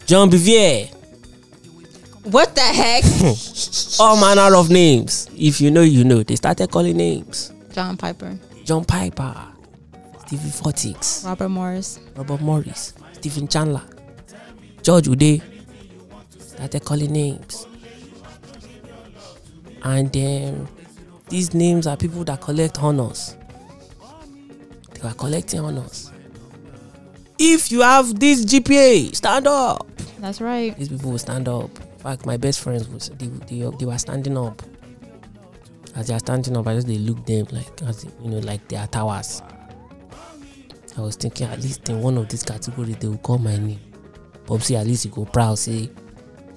John 0.06 0.30
Bivier, 0.30 0.90
What 2.24 2.54
the 2.56 2.62
heck? 2.62 3.04
all 4.00 4.20
manner 4.20 4.56
of 4.56 4.70
names. 4.70 5.28
If 5.36 5.60
you 5.60 5.72
know, 5.72 5.82
you 5.82 6.04
know. 6.04 6.22
They 6.24 6.36
started 6.36 6.70
calling 6.72 6.98
names. 6.98 7.52
John 7.74 7.98
Piper, 7.98 8.38
John 8.64 8.86
Piper, 8.86 9.36
Stephen 10.26 10.50
Fortix, 10.50 11.26
Robert 11.26 11.50
Morris. 11.50 12.00
Robert 12.16 12.42
Morris, 12.42 12.94
Stephen 13.14 13.48
Chandler, 13.48 13.84
George 14.84 15.08
Ude. 15.08 15.42
Started 16.38 16.86
calling 16.86 17.12
names. 17.12 17.68
And 19.84 20.12
then 20.14 20.68
these 21.30 21.54
names 21.54 21.86
are 21.86 21.98
people 21.98 22.24
that 22.26 22.42
collect 22.42 22.80
honors. 22.80 23.36
They 24.94 25.02
were 25.08 25.14
collecting 25.14 25.60
honors. 25.60 26.12
If 27.38 27.72
you 27.72 27.82
have 27.82 28.20
this 28.20 28.46
GPA, 28.46 29.16
stand 29.16 29.48
up. 29.48 29.88
That's 30.20 30.42
right. 30.42 30.76
these 30.78 30.90
people 30.90 31.12
will 31.12 31.20
stand 31.20 31.48
up. 31.48 31.70
In 31.80 32.00
fact, 32.00 32.26
my 32.26 32.38
best 32.38 32.60
friends 32.62 32.88
was 32.88 33.10
they, 33.10 33.28
they, 33.28 33.70
they 33.78 33.86
were 33.86 33.98
standing 33.98 34.38
up. 34.38 34.62
As 35.96 36.08
they 36.08 36.14
are 36.14 36.20
standing 36.20 36.56
up, 36.58 36.68
I 36.68 36.76
just 36.76 36.88
they 36.88 36.98
look 36.98 37.26
them 37.26 37.48
like 37.52 37.82
as 37.84 38.06
you 38.06 38.30
know, 38.30 38.40
like 38.40 38.68
they 38.68 38.78
are 38.78 38.88
towers. 38.88 39.42
I 40.98 41.02
was 41.02 41.16
thinking 41.16 41.48
at 41.48 41.62
least 41.62 41.90
in 41.90 42.02
one 42.02 42.18
of 42.18 42.30
these 42.30 42.44
categories 42.44 42.96
they 42.98 43.08
will 43.08 43.18
call 43.18 43.38
my 43.38 43.58
name. 43.58 43.80
Popsy 44.46 44.76
at 44.76 44.88
least 44.88 45.04
he 45.04 45.10
go 45.10 45.26
proud 45.26 45.58
say, 45.60 45.90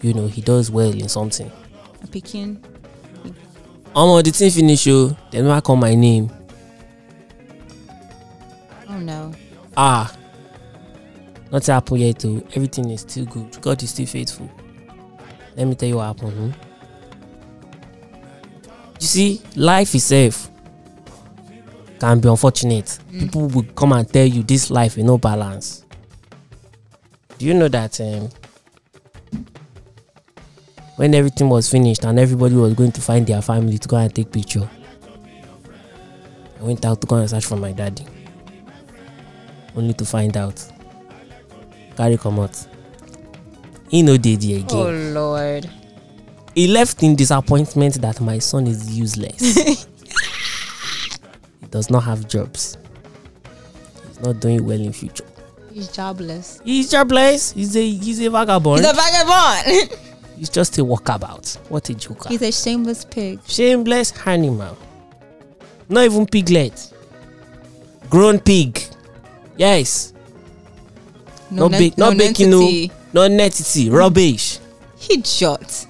you 0.01 0.15
know, 0.15 0.27
he 0.27 0.43
does 0.43 0.71
well 0.71 0.93
in 0.93 1.09
something. 1.09 1.51
A 2.03 2.07
Pekin. 2.07 2.63
Um, 3.97 4.23
the 4.23 4.31
thing 4.31 4.51
finish 4.51 4.81
show, 4.81 5.17
they 5.31 5.43
never 5.43 5.61
call 5.61 5.77
my 5.77 5.95
name. 5.95 6.31
Oh 8.89 8.99
no. 8.99 9.33
Ah, 9.77 10.13
nothing 11.51 11.73
happened 11.73 12.01
yet 12.01 12.19
too. 12.19 12.47
Everything 12.55 12.91
is 12.91 13.03
still 13.03 13.25
good. 13.27 13.61
God 13.61 13.83
is 13.83 13.91
still 13.91 14.07
faithful. 14.07 14.51
Let 15.57 15.67
me 15.67 15.75
tell 15.75 15.89
you 15.89 15.97
what 15.97 16.07
happened. 16.07 16.55
Hmm? 16.55 16.69
You 19.01 19.07
see, 19.07 19.43
life 19.57 19.95
itself 19.95 20.51
can 22.01 22.21
be 22.21 22.29
unfortunate. 22.29 22.99
People 23.11 23.49
will 23.49 23.65
come 23.75 23.93
and 23.93 24.13
tell 24.13 24.27
you 24.27 24.43
this 24.43 24.71
life 24.71 24.99
is 24.99 25.05
no 25.05 25.19
balance. 25.19 25.85
Do 27.39 27.47
you 27.47 27.55
know 27.55 27.69
that 27.69 28.01
um, 28.01 28.29
when 30.97 31.15
everything 31.15 31.49
was 31.49 31.71
finished 31.71 32.05
and 32.05 32.19
everybody 32.19 32.57
was 32.57 32.75
going 32.75 32.93
to 32.93 33.01
find 33.01 33.27
their 33.27 33.41
family 33.43 33.79
to 33.79 33.89
go 33.89 33.97
and 33.97 34.13
take 34.13 34.33
picture, 34.33 34.69
I 36.61 36.63
went 36.65 36.85
out 36.85 37.01
to 37.01 37.07
go 37.07 37.17
and 37.17 37.31
search 37.31 37.47
for 37.47 37.57
my 37.57 37.71
daddy 37.73 38.05
only 39.77 39.95
to 39.95 40.05
find 40.05 40.37
out 40.37 40.65
carry 41.99 42.17
comot 42.17 42.67
he 43.91 44.03
no 44.03 44.17
dey 44.17 44.37
there 44.37 44.59
again 44.59 44.69
Oh 44.71 44.91
Lord. 45.13 45.69
he 46.55 46.69
left 46.69 47.03
in 47.03 47.17
disappointment 47.17 48.01
that 48.01 48.21
my 48.21 48.39
son 48.39 48.67
is 48.67 48.97
useless 48.97 49.41
he 51.61 51.67
does 51.71 51.91
not 51.91 52.05
have 52.05 52.29
jobs 52.29 52.79
he's 54.07 54.21
not 54.21 54.41
doing 54.41 54.65
well 54.65 54.81
in 54.81 54.93
future 54.93 55.25
He's 55.71 55.89
jobless. 55.93 56.61
He's 56.65 56.91
jobless. 56.91 57.53
He's 57.53 57.77
a 57.77 57.89
he's 57.89 58.21
a 58.21 58.31
vagabond. 58.31 58.81
He's 58.81 58.91
a 58.91 58.95
vagabond. 58.95 59.91
He's 60.37 60.49
just 60.49 60.77
a 60.79 60.81
walkabout. 60.85 61.57
What 61.71 61.89
a 61.89 61.95
joker. 61.95 62.29
He's 62.31 62.43
a 62.43 62.51
shameless 62.51 63.05
pig. 63.05 63.39
Shameless 63.47 64.13
animal. 64.27 64.77
Not 65.89 66.05
even 66.05 66.27
piglet. 66.27 66.93
Grown 68.11 68.41
pig. 68.41 68.83
Yes. 69.57 70.15
Not 71.51 71.71
ne- 71.71 71.79
big. 71.79 71.99
Not 71.99 72.17
baking. 72.17 72.51
No. 72.51 72.61
Not 73.13 73.31
netity. 73.31 73.91
Rubbish. 73.91 74.59
Idiot. 75.11 75.87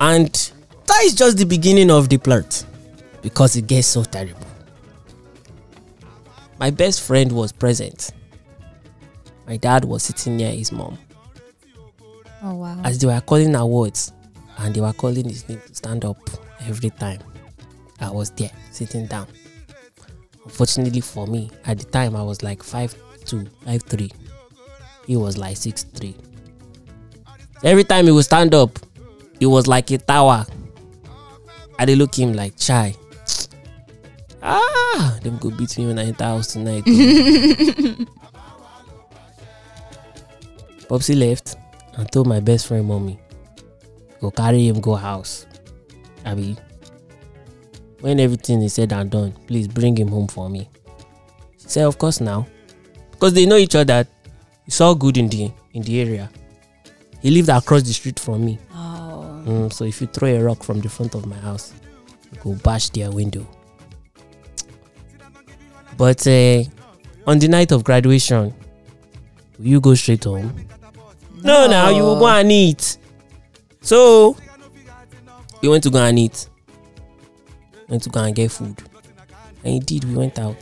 And 0.00 0.52
that 0.86 1.00
is 1.04 1.14
just 1.14 1.36
the 1.38 1.44
beginning 1.44 1.90
of 1.90 2.08
the 2.08 2.18
plot 2.18 2.64
because 3.22 3.56
it 3.56 3.66
gets 3.66 3.86
so 3.86 4.02
terrible. 4.02 4.46
My 6.58 6.70
best 6.70 7.02
friend 7.02 7.30
was 7.32 7.52
present. 7.52 8.10
My 9.46 9.56
dad 9.56 9.84
was 9.84 10.02
sitting 10.04 10.36
near 10.36 10.50
his 10.52 10.70
mom 10.72 10.96
Oh 12.42 12.54
wow. 12.54 12.80
as 12.84 12.98
they 12.98 13.06
were 13.06 13.20
calling 13.20 13.54
awards 13.54 14.12
and 14.58 14.74
they 14.74 14.80
were 14.80 14.92
calling 14.92 15.28
his 15.28 15.48
name 15.48 15.60
to 15.66 15.74
stand 15.74 16.04
up 16.04 16.18
every 16.66 16.90
time. 16.90 17.20
I 18.00 18.10
was 18.10 18.30
there 18.30 18.50
sitting 18.70 19.06
down. 19.06 19.26
Unfortunately 20.44 21.00
for 21.00 21.26
me, 21.26 21.50
at 21.64 21.78
the 21.78 21.84
time 21.84 22.16
I 22.16 22.22
was 22.22 22.42
like 22.42 22.62
5'2, 23.32 23.48
5'3. 23.66 24.12
He 25.06 25.16
was 25.16 25.38
like 25.38 25.56
6'3. 25.56 26.14
Every 27.64 27.84
time 27.84 28.06
he 28.06 28.12
would 28.12 28.24
stand 28.24 28.54
up, 28.54 28.78
it 29.40 29.46
was 29.46 29.66
like 29.66 29.90
a 29.90 29.98
tower. 29.98 30.46
I 31.78 31.84
dey 31.84 31.94
look 31.94 32.14
him 32.14 32.32
like 32.32 32.56
chai. 32.56 32.94
Ah, 34.44 35.18
them 35.22 35.38
go 35.38 35.50
beat 35.50 35.78
me 35.78 35.86
when 35.86 36.00
I 36.00 36.06
enter 36.06 36.24
house 36.24 36.52
tonight. 36.52 36.82
oh. 36.84 38.06
Popsy 40.88 41.14
left 41.14 41.54
and 41.96 42.10
told 42.10 42.26
my 42.26 42.40
best 42.40 42.66
friend 42.66 42.84
mommy, 42.86 43.20
go 44.20 44.32
carry 44.32 44.66
him 44.66 44.80
go 44.80 44.96
house. 44.96 45.46
Abi, 46.26 46.56
when 48.00 48.18
everything 48.18 48.62
is 48.62 48.74
said 48.74 48.92
and 48.92 49.10
done, 49.12 49.32
please 49.46 49.68
bring 49.68 49.96
him 49.96 50.08
home 50.08 50.26
for 50.26 50.50
me. 50.50 50.68
She 51.58 51.68
said, 51.68 51.84
of 51.86 51.98
course 51.98 52.20
now, 52.20 52.48
because 53.22 53.34
they 53.34 53.46
know 53.46 53.56
each 53.56 53.76
other. 53.76 54.04
It's 54.66 54.80
all 54.80 54.96
good 54.96 55.16
in 55.16 55.28
the 55.28 55.48
in 55.74 55.82
the 55.82 56.00
area. 56.00 56.28
He 57.20 57.30
lived 57.30 57.50
across 57.50 57.82
the 57.84 57.92
street 57.92 58.18
from 58.18 58.44
me. 58.44 58.58
oh. 58.74 59.44
Mm, 59.46 59.72
so 59.72 59.84
if 59.84 60.00
you 60.00 60.08
throw 60.08 60.28
a 60.28 60.42
rock 60.42 60.64
from 60.64 60.80
the 60.80 60.88
front 60.88 61.14
of 61.14 61.24
my 61.26 61.36
house, 61.36 61.72
you 62.32 62.38
go 62.42 62.54
bash 62.64 62.88
their 62.88 63.12
window. 63.12 63.46
But 65.96 66.26
uh, 66.26 66.64
on 67.24 67.38
the 67.38 67.46
night 67.46 67.70
of 67.70 67.84
graduation, 67.84 68.52
will 69.56 69.66
you 69.66 69.80
go 69.80 69.94
straight 69.94 70.24
home? 70.24 70.52
No, 71.44 71.68
now 71.68 71.90
you 71.90 72.02
will 72.02 72.18
go 72.18 72.26
and 72.26 72.50
eat. 72.50 72.98
So 73.82 74.36
we 75.60 75.68
went 75.68 75.84
to 75.84 75.90
go 75.90 75.98
and 76.02 76.18
eat. 76.18 76.48
Went 77.88 78.02
to 78.02 78.10
go 78.10 78.18
and 78.18 78.34
get 78.34 78.50
food. 78.50 78.82
And 79.62 79.74
indeed, 79.74 80.02
we 80.06 80.14
went 80.16 80.40
out. 80.40 80.56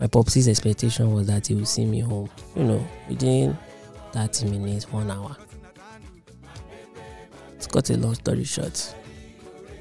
My 0.00 0.06
popsy's 0.06 0.48
expectation 0.48 1.12
was 1.12 1.26
that 1.28 1.46
he 1.46 1.54
would 1.54 1.68
see 1.68 1.84
me 1.84 2.00
home, 2.00 2.28
you 2.56 2.64
know, 2.64 2.86
within 3.08 3.56
30 4.12 4.50
minutes, 4.50 4.90
one 4.90 5.10
hour. 5.10 5.36
To 7.60 7.68
cut 7.68 7.90
a 7.90 7.96
long 7.96 8.14
story 8.14 8.44
short, 8.44 8.94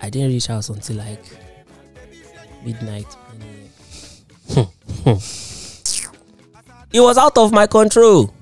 I 0.02 0.10
didn't 0.10 0.30
reach 0.30 0.48
house 0.48 0.70
until 0.70 0.98
like 0.98 1.24
midnight. 2.64 3.08
1 4.54 4.68
a.m. 5.06 5.18
it 6.94 7.00
was 7.02 7.18
out 7.18 7.38
of 7.38 7.52
my 7.52 7.68
control. 7.68 8.34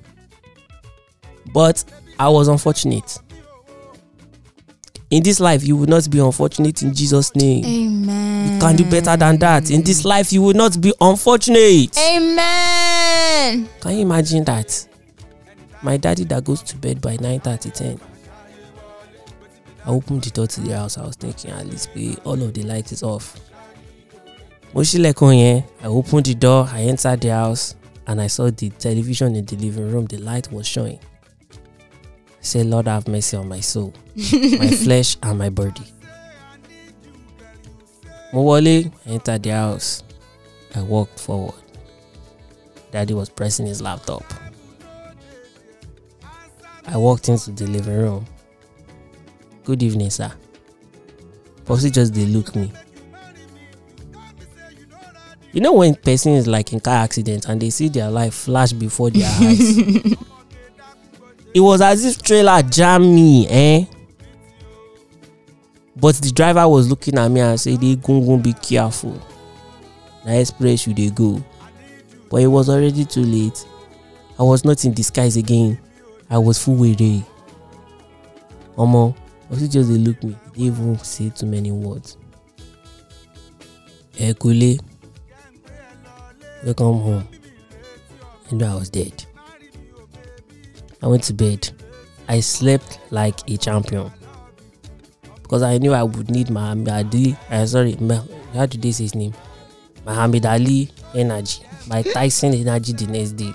But 1.54 1.84
I 2.20 2.30
was 2.30 2.48
unfortunate. 2.48 3.18
In 5.12 5.22
this 5.24 5.42
life, 5.42 5.62
you 5.66 5.76
will 5.76 5.88
not 5.88 6.10
be 6.10 6.20
unfortunate 6.20 6.82
in 6.82 6.94
Jesus' 6.94 7.36
name. 7.36 7.66
Amen. 7.66 8.54
You 8.54 8.60
can 8.62 8.78
do 8.78 8.86
better 8.86 9.18
than 9.18 9.38
that. 9.40 9.70
In 9.70 9.84
this 9.84 10.06
life, 10.06 10.32
you 10.32 10.42
will 10.42 10.54
not 10.54 10.80
be 10.80 10.94
unfortunate. 11.02 11.98
Amen. 12.00 13.68
Can 13.82 13.92
you 13.92 14.00
imagine 14.04 14.46
that? 14.46 14.88
My 15.84 15.98
daddy 15.98 16.24
that 16.26 16.46
goes 16.46 16.64
to 16.64 16.78
bed 16.78 17.02
by 17.02 17.18
9 17.18 17.42
10. 17.42 18.00
I 19.86 19.90
opened 19.90 20.24
the 20.24 20.30
door 20.30 20.48
to 20.48 20.62
the 20.62 20.78
house. 20.78 20.98
I 20.98 21.06
was 21.06 21.18
thinking 21.18 21.52
at 21.52 21.66
least 21.66 21.90
pé 21.94 22.18
all 22.24 22.42
of 22.42 22.54
the 22.54 22.64
lights 22.64 22.94
is 22.94 23.04
off. 23.04 23.36
Mo 24.74 24.82
ṣílẹ̀kùn 24.82 25.34
yẹn. 25.36 25.64
I 25.84 25.88
opened 25.88 26.26
the 26.26 26.36
door. 26.36 26.70
I 26.72 26.84
entered 26.84 27.20
the 27.20 27.30
house 27.32 27.76
and 28.08 28.22
I 28.22 28.28
saw 28.28 28.50
the 28.50 28.70
television 28.70 29.36
in 29.36 29.46
the 29.46 29.58
living 29.58 29.92
room. 29.92 30.06
The 30.06 30.20
light 30.20 30.50
was 30.54 30.66
showing. 30.68 31.00
Said, 32.42 32.66
Lord, 32.66 32.88
have 32.88 33.08
mercy 33.08 33.38
on 33.38 33.48
my 33.48 33.60
soul, 33.60 33.94
my 34.16 34.68
flesh, 34.84 35.16
and 35.22 35.38
my 35.38 35.50
body. 35.50 35.84
Mo 38.34 38.44
wọlé, 38.44 38.92
entered 39.06 39.44
the 39.44 39.52
house. 39.52 40.04
I 40.74 40.82
walked 40.82 41.20
forward. 41.20 41.62
Daddy 42.92 43.14
was 43.14 43.30
pressing 43.30 43.68
his 43.68 43.82
laptop. 43.82 44.24
I 46.88 46.98
walked 46.98 47.30
into 47.30 47.52
the 47.52 47.68
living 47.68 47.98
room. 47.98 48.26
Good 49.64 49.84
evening, 49.84 50.10
sir. 50.10 50.32
Popsy 51.66 51.92
just 51.92 52.14
they 52.14 52.26
look 52.26 52.56
me. 52.56 52.72
You 55.54 55.62
know 55.62 55.74
when 55.74 55.96
person 55.96 56.34
is 56.34 56.48
like 56.48 56.74
in 56.74 56.80
car 56.80 57.04
accident 57.04 57.48
and 57.48 57.62
they 57.62 57.70
see 57.70 57.90
their 57.90 58.10
life 58.10 58.34
flash 58.34 58.72
before 58.72 59.10
their 59.12 59.30
eyes. 59.42 60.16
it 61.54 61.60
was 61.60 61.82
as 61.82 62.06
if 62.06 62.22
trailer 62.22 62.62
jam 62.62 63.14
me, 63.16 63.48
eh? 63.50 63.86
But 65.96 66.16
the 66.16 66.32
driver 66.32 66.68
was 66.68 66.90
looking 66.90 67.18
at 67.18 67.30
me 67.30 67.42
and 67.42 67.60
said, 67.60 67.80
"They 67.82 67.96
gungun, 67.96 68.42
be 68.42 68.54
careful. 68.54 69.20
Na 70.26 70.32
express 70.34 70.88
you 70.88 70.94
dey 70.94 71.10
go." 71.10 71.44
But 72.30 72.42
it 72.42 72.48
was 72.48 72.70
already 72.70 73.06
too 73.06 73.24
late. 73.24 73.66
I 74.40 74.44
was 74.44 74.64
not 74.66 74.84
in 74.86 74.94
disguise 74.94 75.36
again. 75.38 75.78
I 76.30 76.38
was 76.38 76.58
full 76.58 76.76
were. 76.76 77.24
Omo, 78.78 79.14
also 79.52 79.68
just 79.68 79.90
dey 79.90 79.98
look 79.98 80.24
me. 80.24 80.36
They 80.56 80.64
even 80.64 80.98
say 81.00 81.30
too 81.30 81.46
many 81.46 81.72
words. 81.72 82.18
Ekule, 84.18 84.80
welcome 86.64 87.00
home. 87.02 87.28
I 88.52 88.56
knew 88.56 88.66
I 88.66 88.76
was 88.76 88.90
dead. 88.90 89.26
I 91.02 91.08
went 91.08 91.24
to 91.24 91.34
bed. 91.34 91.70
I 92.28 92.40
slept 92.40 93.00
like 93.10 93.40
a 93.50 93.58
champion 93.58 94.12
because 95.52 95.64
I 95.64 95.78
knew 95.80 95.94
I 95.94 96.04
would 96.04 96.32
need 96.32 96.50
Muhammad 96.50 96.88
Ali. 96.90 97.36
Uh, 97.50 97.66
sorry, 97.66 97.98
how 98.54 98.66
did 98.66 98.82
they 98.82 98.92
say 98.94 99.04
his 99.04 99.16
name? 99.16 99.34
Muhammad 100.06 100.46
Ali 100.46 100.90
energy, 101.14 101.62
by 101.90 102.04
Tyson 102.04 102.54
energy 102.54 102.94
the 102.94 103.08
next 103.08 103.32
day. 103.34 103.52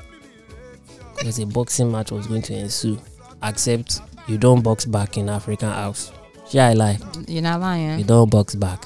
Because 1.17 1.39
a 1.39 1.47
boxing 1.47 1.91
match 1.91 2.11
was 2.13 2.27
going 2.27 2.43
to 2.43 2.55
ensue. 2.55 2.99
Except 3.43 4.01
you 4.29 4.37
don't 4.37 4.61
box 4.63 4.85
back 4.85 5.17
in 5.17 5.31
African 5.31 5.71
house. 5.71 6.13
Shall 6.51 6.71
I 6.71 6.75
lie? 6.75 6.99
You're 7.27 7.43
not 7.43 7.61
lying. 7.61 7.99
You 7.99 8.05
don't 8.05 8.31
box 8.31 8.55
back. 8.55 8.85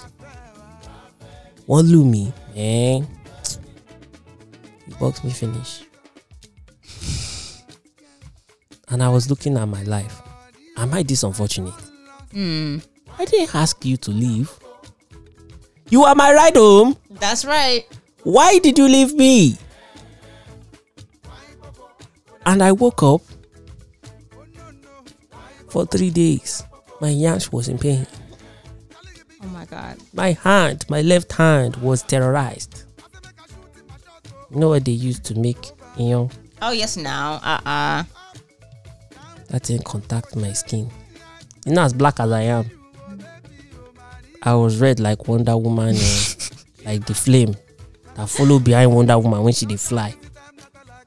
One 1.66 1.86
Lumi, 1.86 2.32
eh? 2.54 3.00
You 4.86 4.94
box 5.00 5.24
me 5.24 5.30
finish. 5.30 5.82
And 8.90 9.02
I 9.02 9.08
was 9.08 9.30
looking 9.30 9.56
at 9.56 9.66
my 9.66 9.82
life. 9.84 10.20
Am 10.76 10.92
I 10.94 11.02
this 11.02 11.22
unfortunate? 11.22 11.74
Hmm. 12.32 12.78
I 13.18 13.24
didn't 13.24 13.54
ask 13.54 13.84
you 13.84 13.96
to 13.98 14.10
leave. 14.10 14.50
You 15.90 16.04
are 16.04 16.14
my 16.14 16.32
ride 16.32 16.56
home. 16.56 16.96
That's 17.10 17.44
right. 17.44 17.84
Why 18.22 18.58
did 18.58 18.78
you 18.78 18.86
leave 18.88 19.14
me? 19.14 19.56
And 22.46 22.62
I 22.62 22.72
woke 22.72 23.02
up 23.02 23.20
for 25.68 25.86
three 25.86 26.10
days. 26.10 26.64
My 27.00 27.08
yansh 27.08 27.52
was 27.52 27.68
in 27.68 27.78
pain. 27.78 28.06
Oh 29.42 29.46
my 29.48 29.64
God. 29.64 29.98
My 30.12 30.32
hand, 30.32 30.84
my 30.88 31.02
left 31.02 31.32
hand 31.32 31.76
was 31.76 32.02
terrorized. 32.02 32.84
You 34.50 34.58
know 34.60 34.68
what 34.68 34.84
they 34.84 34.92
used 34.92 35.24
to 35.24 35.34
make, 35.38 35.70
you 35.96 36.10
know, 36.10 36.30
Oh 36.62 36.72
yes, 36.72 36.96
now. 36.96 37.40
Uh 37.42 37.60
uh 37.64 38.04
that 39.50 39.64
didn't 39.64 39.84
contact 39.84 40.36
my 40.36 40.52
skin. 40.52 40.90
You 41.66 41.72
know, 41.72 41.82
as 41.82 41.92
black 41.92 42.20
as 42.20 42.30
I 42.32 42.42
am, 42.42 42.70
I 44.42 44.54
was 44.54 44.78
red 44.78 45.00
like 45.00 45.28
Wonder 45.28 45.56
Woman, 45.56 45.94
eh, 45.96 46.24
like 46.84 47.04
the 47.06 47.14
flame 47.14 47.54
that 48.14 48.28
follow 48.28 48.58
behind 48.58 48.94
Wonder 48.94 49.18
Woman 49.18 49.42
when 49.44 49.52
she 49.52 49.66
dey 49.66 49.76
fly. 49.76 50.14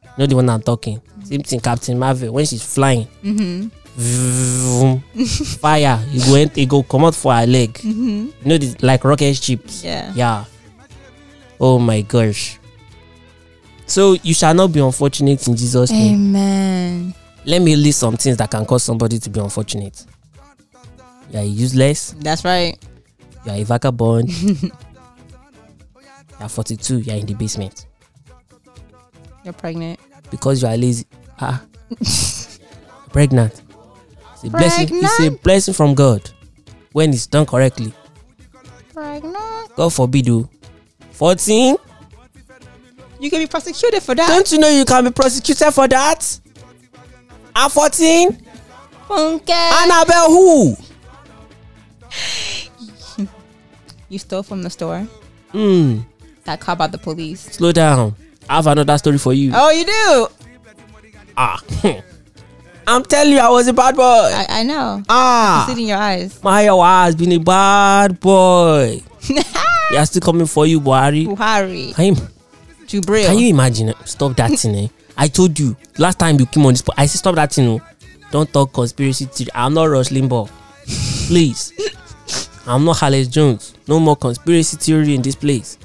You 0.03 0.09
know 0.19 0.25
the 0.27 0.35
one 0.35 0.49
I'm 0.49 0.61
talking. 0.61 1.01
Same 1.23 1.41
thing, 1.41 1.59
Captain 1.59 1.97
Marvel 1.97 2.31
when 2.33 2.45
she's 2.45 2.63
flying. 2.63 3.07
Mm-hmm. 3.23 3.67
Fire, 5.59 6.03
you 6.11 6.19
go, 6.25 6.35
ent- 6.35 6.57
you 6.57 6.65
go 6.67 6.83
come 6.83 7.05
out 7.05 7.15
for 7.15 7.33
her 7.33 7.45
leg. 7.47 7.73
Mm-hmm. 7.73 8.25
You 8.41 8.45
know, 8.45 8.57
the, 8.57 8.75
like 8.85 9.03
rocket 9.03 9.35
ships. 9.35 9.83
Yeah. 9.83 10.11
Yeah. 10.15 10.45
Oh 11.59 11.79
my 11.79 12.01
gosh. 12.01 12.59
So 13.85 14.13
you 14.23 14.33
shall 14.33 14.53
not 14.53 14.71
be 14.71 14.79
unfortunate 14.79 15.47
in 15.47 15.55
Jesus' 15.55 15.91
name. 15.91 16.15
Amen. 16.15 17.13
Let 17.45 17.61
me 17.61 17.75
list 17.75 17.99
some 17.99 18.15
things 18.17 18.37
that 18.37 18.49
can 18.51 18.65
cause 18.65 18.83
somebody 18.83 19.19
to 19.19 19.29
be 19.29 19.39
unfortunate. 19.39 20.05
You 21.31 21.39
are 21.39 21.45
useless. 21.45 22.11
That's 22.19 22.45
right. 22.45 22.77
You 23.45 23.51
are 23.51 23.57
a 23.57 23.63
vagabond. 23.63 24.29
you 24.41 24.71
are 26.39 26.49
42. 26.49 26.99
You 26.99 27.11
are 27.13 27.17
in 27.17 27.25
the 27.25 27.33
basement 27.33 27.85
You're 29.43 29.53
pregnant. 29.53 29.99
because 30.31 30.61
you 30.61 30.67
are 30.69 30.77
lazy. 30.77 31.05
Ah, 31.39 31.63
pregnant. 33.11 33.61
It's 34.33 34.43
a 34.45 34.49
blessing. 34.49 34.87
It's 34.91 35.19
a 35.19 35.31
blessing 35.31 35.73
from 35.73 35.95
God 35.95 36.29
when 36.93 37.09
it's 37.09 37.27
done 37.27 37.45
correctly. 37.45 37.93
Pregnant. 38.93 39.75
God 39.75 39.91
forbid 39.93 40.27
you. 40.27 40.49
14. 41.11 41.75
You 43.19 43.29
can 43.29 43.39
be 43.39 43.47
prosecuted 43.47 44.03
for 44.03 44.15
that. 44.15 44.27
Don't 44.27 44.51
you 44.51 44.59
know 44.59 44.69
you 44.69 44.85
can 44.85 45.03
be 45.05 45.11
prosecuted 45.11 45.73
for 45.73 45.87
that? 45.87 46.39
And 47.55 47.71
14. 47.71 48.31
Funke. 49.07 49.49
Annabelle 49.49 50.29
who? 50.29 50.75
You 54.09 54.19
stole 54.19 54.43
from 54.43 54.61
the 54.61 54.69
store. 54.69 55.07
Hmm. 55.51 56.01
Got 56.45 56.59
caught 56.59 56.77
by 56.77 56.85
the 56.87 56.99
police. 56.99 57.41
Slow 57.41 57.71
down. 57.71 58.15
I 58.47 58.57
have 58.57 58.67
another 58.67 58.95
story 58.99 59.17
for 59.17 59.33
you. 59.33 59.51
Oh, 59.55 59.71
you 59.71 59.85
do. 59.85 60.27
Ah. 61.35 61.59
I'm 62.87 63.03
telling 63.03 63.33
you, 63.33 63.39
I 63.39 63.49
was 63.49 63.67
a 63.67 63.73
bad 63.73 63.95
boy. 63.95 64.03
I, 64.03 64.45
I 64.49 64.63
know. 64.63 65.01
ah. 65.09 65.63
I 65.63 65.65
see 65.65 65.71
it 65.71 65.77
in 65.81 65.87
your 65.87 65.97
eyes. 65.97 66.37
Mayowa 66.41 67.05
has 67.05 67.15
been 67.15 67.31
a 67.31 67.39
bad 67.39 68.19
boy. 68.19 69.01
he 69.89 69.97
are 69.97 70.05
still 70.05 70.21
coming 70.21 70.45
for 70.45 70.67
you, 70.67 70.79
Buhari. 70.79 71.25
Buhari. 71.25 71.95
Can 71.95 72.05
you, 72.05 72.15
Jubril. 72.85 73.25
can 73.25 73.39
you 73.39 73.49
imagine? 73.49 73.89
it? 73.89 73.97
Stop 74.05 74.35
that 74.37 74.51
thing, 74.51 74.75
eh? 74.75 74.87
I 75.17 75.27
told 75.27 75.59
you 75.59 75.75
last 75.97 76.19
time 76.19 76.39
you 76.39 76.45
came 76.45 76.65
on 76.65 76.73
this. 76.73 76.81
po- 76.81 76.93
I 76.97 77.05
said 77.05 77.19
stop 77.19 77.35
that 77.35 77.53
thing. 77.53 77.67
Oh. 77.67 77.81
Don't 78.31 78.51
talk 78.51 78.73
conspiracy 78.73 79.25
theory. 79.25 79.51
I'm 79.53 79.73
not 79.73 79.85
Rush 79.85 80.09
Limbaugh. 80.09 80.49
Please. 81.27 81.71
I'm 82.65 82.83
not 82.85 83.03
Alex 83.03 83.27
Jones. 83.27 83.75
No 83.87 83.99
more 83.99 84.15
conspiracy 84.15 84.77
theory 84.77 85.13
in 85.15 85.21
this 85.21 85.35
place. 85.35 85.77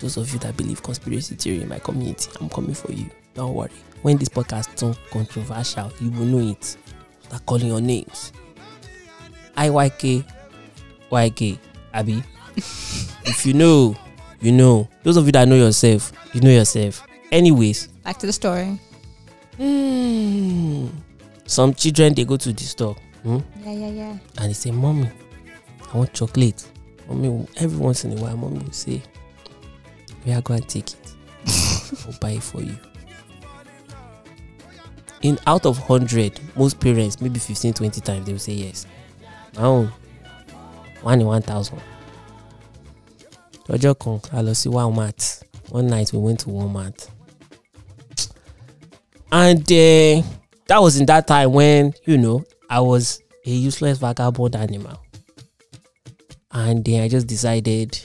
Those 0.00 0.16
of 0.16 0.32
you 0.32 0.38
that 0.38 0.56
believe 0.56 0.82
conspiracy 0.82 1.34
theory 1.34 1.62
in 1.62 1.68
my 1.68 1.78
community, 1.78 2.30
I'm 2.40 2.48
coming 2.48 2.74
for 2.74 2.92
you. 2.92 3.10
Don't 3.34 3.54
worry. 3.54 3.70
When 4.02 4.16
this 4.16 4.30
podcast 4.30 4.74
turn 4.76 4.96
controversial, 5.10 5.92
you 6.00 6.10
will 6.10 6.24
know 6.24 6.50
it. 6.52 6.64
Start 7.24 7.44
calling 7.44 7.66
your 7.66 7.82
names. 7.82 8.32
IYK, 9.56 10.24
YK, 11.10 11.58
Abby. 11.92 12.22
if 12.56 13.44
you 13.44 13.52
know, 13.52 13.94
you 14.40 14.52
know. 14.52 14.88
Those 15.02 15.18
of 15.18 15.26
you 15.26 15.32
that 15.32 15.46
know 15.46 15.56
yourself, 15.56 16.12
you 16.32 16.40
know 16.40 16.50
yourself. 16.50 17.06
Anyways, 17.30 17.89
Back 18.04 18.18
to 18.18 18.26
the 18.26 18.32
story. 18.32 18.78
hmm, 19.56 20.86
some 21.46 21.74
children 21.74 22.14
they 22.14 22.24
go 22.24 22.36
to 22.36 22.52
the 22.52 22.64
store 22.64 22.94
hmm, 23.22 23.38
Yeah, 23.64 23.72
yeah, 23.72 23.88
yeah. 23.88 24.18
and 24.38 24.48
they 24.48 24.52
say, 24.54 24.70
"Mommy, 24.70 25.08
I 25.92 25.96
want 25.98 26.12
chocolate." 26.14 26.64
Mommy, 27.08 27.28
will- 27.28 27.48
every 27.56 27.76
once 27.78 28.04
in 28.04 28.16
a 28.16 28.20
while, 28.22 28.36
mommy 28.36 28.60
will 28.60 28.72
say, 28.72 29.02
"We 30.24 30.32
are 30.32 30.40
going 30.42 30.62
to 30.62 30.66
take 30.66 30.92
it. 30.92 31.14
I'll 32.06 32.18
buy 32.20 32.30
it 32.32 32.42
for 32.42 32.62
you." 32.62 32.76
In 35.22 35.38
out 35.46 35.66
of 35.66 35.76
hundred, 35.76 36.40
most 36.56 36.80
parents, 36.80 37.20
maybe 37.20 37.38
15, 37.38 37.74
20 37.74 38.00
times, 38.00 38.24
they 38.24 38.32
will 38.32 38.38
say 38.38 38.54
yes. 38.54 38.86
Now, 39.54 39.92
one 41.02 41.20
in 41.20 41.26
one 41.26 41.42
thousand. 41.42 41.80
Ọjọ́ 43.68 43.94
kan, 43.98 44.20
a 44.32 44.42
lọ 44.42 44.54
sí 44.54 44.68
Walmart. 44.70 45.42
One 45.70 45.86
night 45.88 46.12
we 46.12 46.18
went 46.18 46.40
to 46.40 46.48
Walmart. 46.50 47.08
And 49.32 49.60
uh, 49.62 50.22
that 50.66 50.78
was 50.78 50.98
in 50.98 51.06
that 51.06 51.26
time 51.26 51.52
when, 51.52 51.94
you 52.04 52.18
know, 52.18 52.44
I 52.68 52.80
was 52.80 53.22
a 53.46 53.50
useless 53.50 53.98
vagabond 53.98 54.56
animal. 54.56 55.00
And 56.52 56.84
then 56.84 57.02
I 57.02 57.08
just 57.08 57.26
decided 57.26 57.98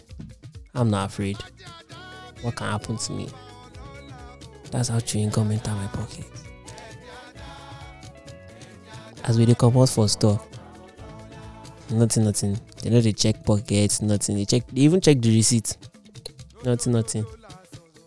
I'm 0.75 0.89
not 0.89 1.09
afraid. 1.09 1.37
What 2.41 2.55
can 2.55 2.67
happen 2.67 2.97
to 2.97 3.11
me? 3.11 3.29
That's 4.71 4.89
how 4.89 4.99
chewing 4.99 5.29
gum 5.29 5.51
enter 5.51 5.71
my 5.71 5.87
pocket. 5.87 6.25
As 9.23 9.39
we 9.39 9.45
dey 9.45 9.55
comot 9.55 9.89
for 9.89 10.07
store, 10.07 10.39
nothing, 11.89 12.25
nothing. 12.25 12.59
They 12.83 12.91
know 12.91 13.01
they 13.01 13.13
check 13.13 13.43
pockets, 13.43 14.01
nothing. 14.01 14.35
They 14.35 14.45
check, 14.45 14.67
they 14.67 14.81
even 14.81 15.01
check 15.01 15.19
the 15.19 15.35
receipt. 15.35 15.75
Nothing, 16.63 16.93
nothing. 16.93 17.25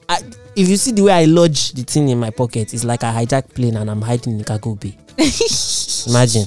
I, 0.08 0.18
if 0.56 0.68
you 0.68 0.76
see 0.76 0.92
the 0.92 1.02
way 1.02 1.12
I 1.12 1.24
lodge 1.26 1.72
the 1.72 1.82
thing 1.82 2.08
in 2.08 2.18
my 2.18 2.30
pocket, 2.30 2.72
it's 2.72 2.84
like 2.84 3.04
I 3.04 3.24
hijack 3.24 3.54
plane 3.54 3.76
and 3.76 3.90
I'm 3.90 4.00
hiding 4.02 4.38
in 4.38 4.44
cargo 4.44 4.74
bay. 4.74 4.96
Imagine. 6.08 6.46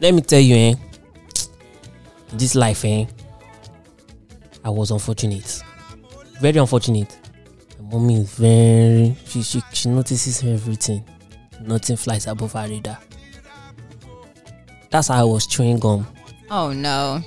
Let 0.00 0.14
me 0.14 0.20
tell 0.22 0.40
you, 0.40 0.56
eh? 0.56 0.74
This 2.32 2.54
life, 2.54 2.84
eh? 2.84 3.04
I 4.64 4.70
was 4.70 4.90
unfortunate. 4.90 5.62
Very 6.40 6.58
unfortunate. 6.58 7.18
My 7.80 7.90
mommy 7.98 8.20
is 8.22 8.32
very 8.34 9.16
she 9.26 9.42
she, 9.42 9.60
she 9.72 9.88
notices 9.88 10.42
everything. 10.44 11.04
Nothing 11.60 11.96
flies 11.96 12.26
above 12.26 12.52
her 12.54 12.66
radar. 12.68 12.98
That's 14.90 15.08
how 15.08 15.20
I 15.20 15.24
was 15.24 15.46
chewing 15.46 15.78
gum 15.78 16.06
Oh 16.50 16.72
no. 16.72 17.22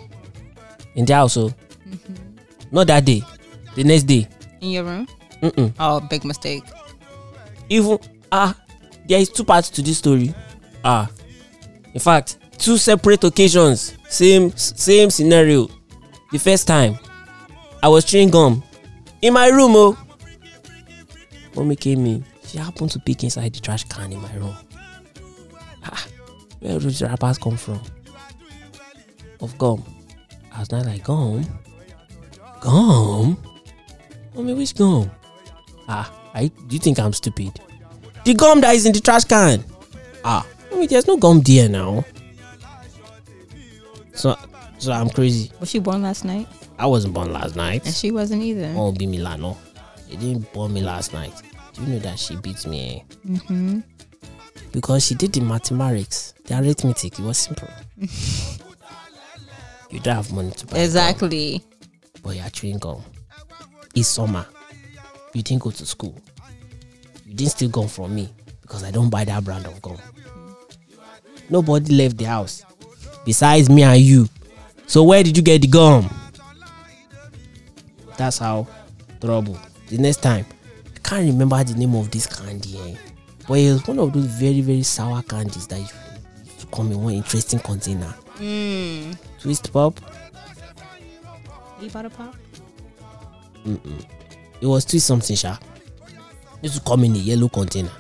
in 0.96 1.06
the 1.06 1.14
house. 1.14 1.38
Oh. 1.38 1.52
Not 2.72 2.88
that 2.88 3.06
day. 3.06 3.22
The 3.76 3.84
next 3.84 4.04
day. 4.04 4.28
In 4.66 4.72
your 4.72 4.84
room? 4.84 5.08
Mm-mm. 5.44 5.74
Oh, 5.80 6.00
big 6.00 6.26
mistake. 6.26 6.64
even 7.70 8.00
ah 8.32 8.58
there 9.08 9.20
is 9.20 9.30
two 9.30 9.44
parts 9.44 9.70
to 9.70 9.84
this 9.84 10.00
story. 10.00 10.34
Ah 10.84 11.08
in 11.94 12.00
fact 12.00 12.38
two 12.58 12.78
separate 12.78 13.24
occasions 13.24 13.94
same 14.10 14.50
same 14.58 15.12
scenario. 15.12 15.68
The 16.32 16.40
first 16.40 16.68
time 16.68 16.98
i 17.84 17.88
was 17.88 18.06
chewing 18.06 18.32
gum. 18.32 18.64
In 19.22 19.34
my 19.34 19.50
room 19.50 19.76
oh. 19.76 19.96
Mommy 21.56 21.76
came 21.76 22.04
in. 22.08 22.26
She 22.48 22.58
happened 22.58 22.90
to 22.92 23.00
pick 23.00 23.24
inside 23.24 23.54
the 23.54 23.60
trash 23.60 23.84
can 23.84 24.12
in 24.14 24.20
my 24.20 24.34
room. 24.34 24.56
Ah 25.84 26.08
where 26.60 26.80
those 26.80 27.04
wrappers 27.04 27.38
come 27.38 27.58
from? 27.58 27.80
Of 29.42 29.56
gum. 29.60 29.86
I 30.52 30.62
was 30.62 30.72
not 30.72 30.88
like 30.88 31.04
gum? 31.04 31.46
Gum 32.62 33.38
mommy 34.36 34.54
which 34.54 34.76
gum 34.76 35.10
ah 35.88 36.12
I, 36.34 36.48
do 36.48 36.76
you 36.76 36.80
think 36.80 37.00
i'm 37.00 37.14
stupid 37.14 37.52
the 38.26 38.34
gum 38.34 38.60
that 38.62 38.74
is 38.76 38.88
in 38.88 38.92
the 38.92 39.00
trash 39.00 39.24
can. 39.26 39.64
Ah, 40.24 40.46
mean, 40.74 40.88
there's 40.90 41.06
no 41.08 41.16
gum 41.16 41.42
there 41.42 41.70
now. 41.70 42.04
So, 44.14 44.36
so 44.80 44.92
I'm 44.92 45.10
crazy. 45.12 45.52
Was 45.60 45.70
she 45.70 45.78
born 45.80 46.02
last 46.02 46.26
night? 46.26 46.48
I 46.80 46.88
wasn't 46.88 47.14
born 47.14 47.32
last 47.32 47.56
night. 47.56 47.86
And 47.86 47.94
she 47.94 48.12
wasn't 48.12 48.42
either. 48.42 48.74
Oh, 48.76 48.92
be 48.92 49.06
Milano. 49.06 49.58
They 50.10 50.16
didn't 50.16 50.52
born 50.54 50.74
me 50.74 50.82
last 50.82 51.14
night. 51.14 51.34
Do 51.74 51.84
you 51.84 51.88
know 51.88 52.00
that 52.00 52.18
she 52.18 52.36
beat 52.38 52.66
me? 52.66 53.04
Eh? 53.26 53.30
Mm-hmm. 53.30 53.80
Because 54.72 55.06
she 55.06 55.14
did 55.16 55.32
the 55.34 55.42
mathematics, 55.42 56.34
the 56.46 56.60
arithmetic. 56.60 57.20
It 57.20 57.24
was 57.24 57.38
simple. 57.38 57.70
you 59.92 60.00
don't 60.00 60.16
have 60.16 60.34
money 60.34 60.52
to 60.52 60.66
buy. 60.66 60.74
gum, 60.74 60.82
Exactly. 60.82 61.64
but 62.24 62.36
you're 62.36 62.50
chewing 62.50 62.80
gum. 62.80 63.04
It's 63.96 64.10
summer. 64.10 64.46
You 65.34 65.42
didn't 65.42 65.64
go 65.64 65.72
to 65.72 65.86
school. 65.86 66.16
You 67.26 67.34
didn't 67.34 67.52
steal 67.52 67.70
gum 67.70 67.88
from 67.88 68.14
me 68.14 68.30
because 68.62 68.84
I 68.84 68.92
don't 68.92 69.10
buy 69.10 69.26
that 69.26 69.44
brand 69.44 69.66
of 69.66 69.82
gum. 69.82 69.98
Nobody 71.50 71.94
left 71.96 72.18
the 72.18 72.26
house 72.26 72.64
besides 73.26 73.70
me 73.70 73.84
and 73.84 74.00
you. 74.02 74.28
So 74.88 75.04
where 75.04 75.24
did 75.24 75.36
you 75.38 75.44
get 75.44 75.62
the 75.62 75.68
gum? 75.68 76.10
That's 78.18 78.38
how 78.38 78.68
trouble. 79.22 79.58
The 79.88 79.98
next 79.98 80.22
time, 80.22 80.46
I 80.96 81.00
can't 81.00 81.26
remember 81.28 81.64
the 81.64 81.76
name 81.76 81.96
of 81.96 82.12
this 82.12 82.28
candy, 82.28 82.78
eh? 82.80 82.96
but 83.48 83.56
it 83.60 83.72
was 83.74 83.88
one 83.88 84.00
of 84.00 84.14
those 84.14 84.26
very 84.26 84.62
very 84.62 84.84
sour 84.84 85.22
candies 85.24 85.68
that 85.68 85.82
to 86.60 86.66
come 86.68 86.92
in 86.92 87.02
one 87.02 87.14
interesting 87.14 87.60
container. 87.60 88.14
Mm. 88.38 89.18
Twist 89.40 89.72
pop. 89.72 90.00
You 91.82 91.90
a 91.94 92.10
pop? 92.10 92.36
Mm-mm. 93.66 94.06
It 94.62 94.68
was 94.68 94.86
twist 94.86 95.08
something, 95.08 95.36
sha. 95.36 95.58
It 96.62 96.64
used 96.64 96.76
to 96.76 96.82
come 96.82 97.04
in 97.04 97.16
a 97.16 97.20
yellow 97.20 97.50
container. 97.50 97.92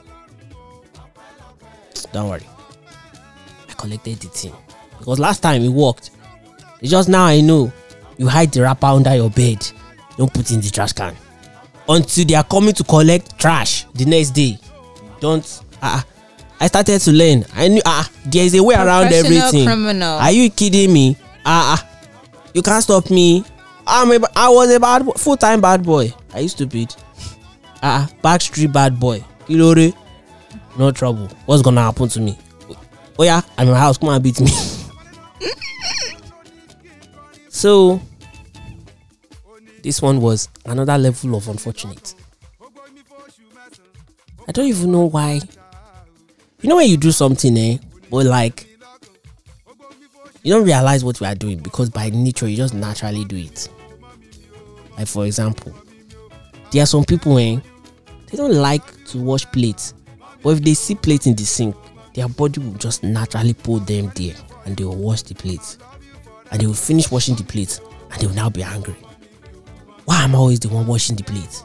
Don't 2.11 2.29
worry. 2.29 2.45
I 3.69 3.73
collected 3.73 4.19
the 4.19 4.27
thing. 4.27 4.53
Because 4.99 5.19
last 5.19 5.41
time 5.41 5.61
it 5.63 5.69
worked. 5.69 6.11
It's 6.81 6.91
just 6.91 7.09
now 7.09 7.25
I 7.25 7.41
know. 7.41 7.71
You 8.17 8.27
hide 8.27 8.51
the 8.51 8.61
wrapper 8.61 8.87
under 8.87 9.13
your 9.15 9.29
bed. 9.29 9.67
Don't 10.17 10.33
put 10.33 10.51
in 10.51 10.61
the 10.61 10.69
trash 10.69 10.93
can. 10.93 11.15
Until 11.87 12.25
they 12.25 12.35
are 12.35 12.43
coming 12.43 12.73
to 12.73 12.83
collect 12.83 13.37
trash 13.37 13.85
the 13.93 14.05
next 14.05 14.31
day. 14.31 14.57
Don't 15.19 15.61
ah. 15.81 16.03
ah. 16.03 16.05
I 16.59 16.67
started 16.67 17.01
to 17.01 17.11
learn. 17.11 17.43
I 17.53 17.67
knew 17.67 17.81
ah 17.85 18.09
there 18.25 18.45
is 18.45 18.55
a 18.55 18.63
way 18.63 18.75
around 18.75 19.11
everything. 19.11 19.65
criminal. 19.65 20.17
Are 20.17 20.31
you 20.31 20.49
kidding 20.49 20.93
me? 20.93 21.17
Ah 21.45 21.75
ah. 21.77 21.89
You 22.53 22.61
can't 22.61 22.81
stop 22.81 23.11
me. 23.11 23.43
I'm 23.87 24.11
a, 24.11 24.27
I 24.35 24.49
was 24.49 24.73
a 24.73 24.79
bad 24.79 25.05
full 25.17 25.37
time 25.37 25.61
bad 25.61 25.83
boy. 25.83 26.13
Are 26.33 26.41
you 26.41 26.49
stupid? 26.49 26.95
ah 27.83 28.09
backstreet 28.23 28.73
bad 28.73 28.99
boy. 28.99 29.23
Kilore 29.47 29.93
no 30.77 30.91
trouble. 30.91 31.27
What's 31.45 31.61
gonna 31.61 31.81
happen 31.81 32.09
to 32.09 32.19
me? 32.19 32.37
Oh 33.17 33.23
yeah 33.23 33.41
i'm 33.57 33.67
in 33.67 33.73
my 33.73 33.79
house 33.79 33.97
come 33.97 34.09
and 34.09 34.23
beat 34.23 34.39
me. 34.41 34.51
So 37.55 38.01
this 39.81 40.01
one 40.01 40.19
was 40.19 40.49
another 40.65 40.97
level 40.97 41.35
of 41.35 41.47
unfortunate. 41.47 42.13
I 44.45 44.51
don't 44.51 44.65
even 44.67 44.91
know 44.91 45.05
why. 45.05 45.39
You 46.61 46.67
know 46.69 46.75
when 46.75 46.89
you 46.89 46.97
do 46.97 47.13
something 47.13 47.57
eh? 47.57 47.77
But 48.11 48.25
like 48.25 48.64
you 50.45 50.53
don't 50.53 50.63
realize 50.63 51.03
what 51.03 51.19
you 51.19 51.25
are 51.25 51.33
doing 51.33 51.57
because 51.57 51.89
by 51.89 52.09
nature 52.11 52.47
you 52.47 52.55
just 52.55 52.75
naturally 52.75 53.25
do 53.25 53.35
it. 53.35 53.67
Like 54.97 55.07
for 55.07 55.25
example 55.25 55.73
there 56.71 56.83
are 56.83 56.85
some 56.85 57.03
people 57.03 57.37
eh 57.39 57.57
they 58.29 58.37
don't 58.37 58.53
like 58.53 59.05
to 59.05 59.17
wash 59.17 59.45
plates 59.47 59.93
but 60.43 60.51
if 60.51 60.61
they 60.61 60.75
see 60.75 60.93
plates 60.95 61.25
in 61.25 61.35
the 61.35 61.43
sink 61.43 61.75
their 62.13 62.29
body 62.29 62.59
will 62.61 62.73
just 62.75 63.03
naturally 63.03 63.53
pull 63.53 63.79
them 63.79 64.11
there 64.15 64.35
and 64.65 64.77
they 64.77 64.83
will 64.83 64.95
wash 64.95 65.21
the 65.23 65.33
plates. 65.35 65.77
And 66.51 66.61
they 66.61 66.67
will 66.67 66.73
finish 66.73 67.09
washing 67.11 67.35
the 67.35 67.43
plates 67.43 67.81
and 68.11 68.21
they 68.21 68.27
will 68.27 68.35
now 68.35 68.49
be 68.49 68.63
angry. 68.63 68.95
Why 70.05 70.23
am 70.23 70.35
i 70.35 70.37
always 70.37 70.59
the 70.59 70.69
one 70.69 70.85
washing 70.85 71.15
the 71.15 71.23
plates 71.23 71.63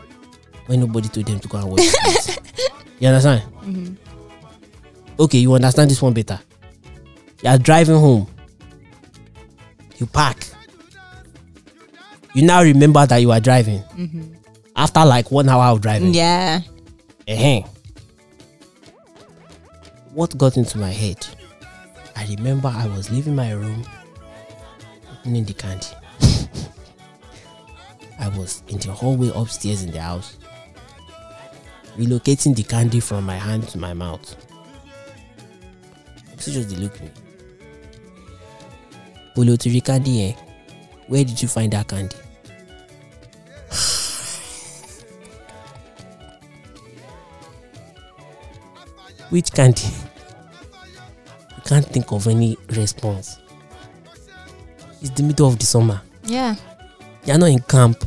when 0.66 0.80
nobody 0.80 1.08
told 1.08 1.26
them 1.26 1.38
to 1.40 1.48
go 1.48 1.58
and 1.58 1.70
wash 1.70 1.80
the 1.90 1.98
plates? 2.02 2.38
You 2.98 3.08
understand? 3.08 3.96
Okay 5.18 5.38
you 5.38 5.54
understand 5.54 5.90
this 5.90 6.02
one 6.02 6.12
better. 6.12 6.38
You 7.42 7.50
are 7.50 7.58
driving 7.58 7.96
home 7.96 8.26
you 10.00 10.06
park 10.06 10.38
you 12.34 12.42
now 12.42 12.62
remember 12.62 13.04
that 13.06 13.18
you 13.18 13.30
are 13.32 13.40
driving 13.40 13.82
after 14.76 15.04
like 15.04 15.30
one 15.30 15.48
hour 15.48 15.66
of 15.72 15.80
driving 15.80 16.14
Yeah. 16.14 16.60
uh 17.28 17.60
What 20.12 20.36
got 20.38 20.56
into 20.56 20.76
my 20.78 20.90
head? 20.90 21.24
I 22.16 22.26
remember 22.36 22.68
I 22.68 22.86
was 22.88 23.10
leaving 23.10 23.36
my 23.36 23.52
room, 23.52 23.84
opening 25.12 25.44
the 25.44 25.54
candy. 25.54 25.86
I 28.18 28.28
was 28.36 28.62
in 28.68 28.78
the 28.78 28.90
hallway 28.92 29.30
upstairs 29.34 29.82
in 29.84 29.92
the 29.92 30.00
house, 30.00 30.36
relocating 31.96 32.54
the 32.56 32.64
candy 32.64 32.98
from 33.00 33.24
my 33.24 33.36
hand 33.36 33.68
to 33.68 33.78
my 33.78 33.94
mouth. 33.94 34.34
She 36.40 36.52
just 36.52 36.68
dey 36.70 36.76
look 36.76 37.00
me. 37.00 37.10
The 39.34 39.82
candy, 39.84 40.30
eh? 40.30 40.34
Where 41.06 41.24
did 41.24 41.40
you 41.40 41.48
find 41.48 41.72
that 41.72 41.88
candy? 41.88 42.16
Which 49.30 49.52
candy? 49.52 49.82
You 51.56 51.62
can't 51.76 51.86
think 51.86 52.10
of 52.10 52.26
any 52.26 52.56
response. 52.70 53.38
It's 55.00 55.10
the 55.10 55.22
middle 55.22 55.46
of 55.46 55.56
the 55.58 55.66
summer. 55.66 56.00
Yeah. 56.24 56.56
You're 57.24 57.38
not 57.38 57.50
in 57.50 57.60
camp. 57.60 58.02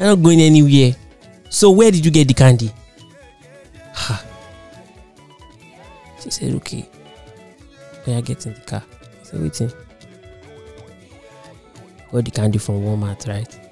You're 0.00 0.08
not 0.08 0.22
going 0.22 0.40
anywhere. 0.40 0.96
So 1.48 1.70
where 1.70 1.92
did 1.92 2.04
you 2.04 2.10
get 2.10 2.26
the 2.26 2.34
candy? 2.34 2.72
Ha. 3.94 4.24
She 6.20 6.30
said, 6.30 6.54
okay. 6.54 6.88
When 8.04 8.16
I 8.16 8.20
get 8.20 8.44
in 8.46 8.54
the 8.54 8.60
car. 8.60 8.82
I 8.82 9.24
said, 9.24 9.40
waiting. 9.40 9.72
Got 12.12 12.24
the 12.26 12.30
candy 12.30 12.58
from 12.58 12.82
Walmart, 12.82 13.26
right? 13.26 13.70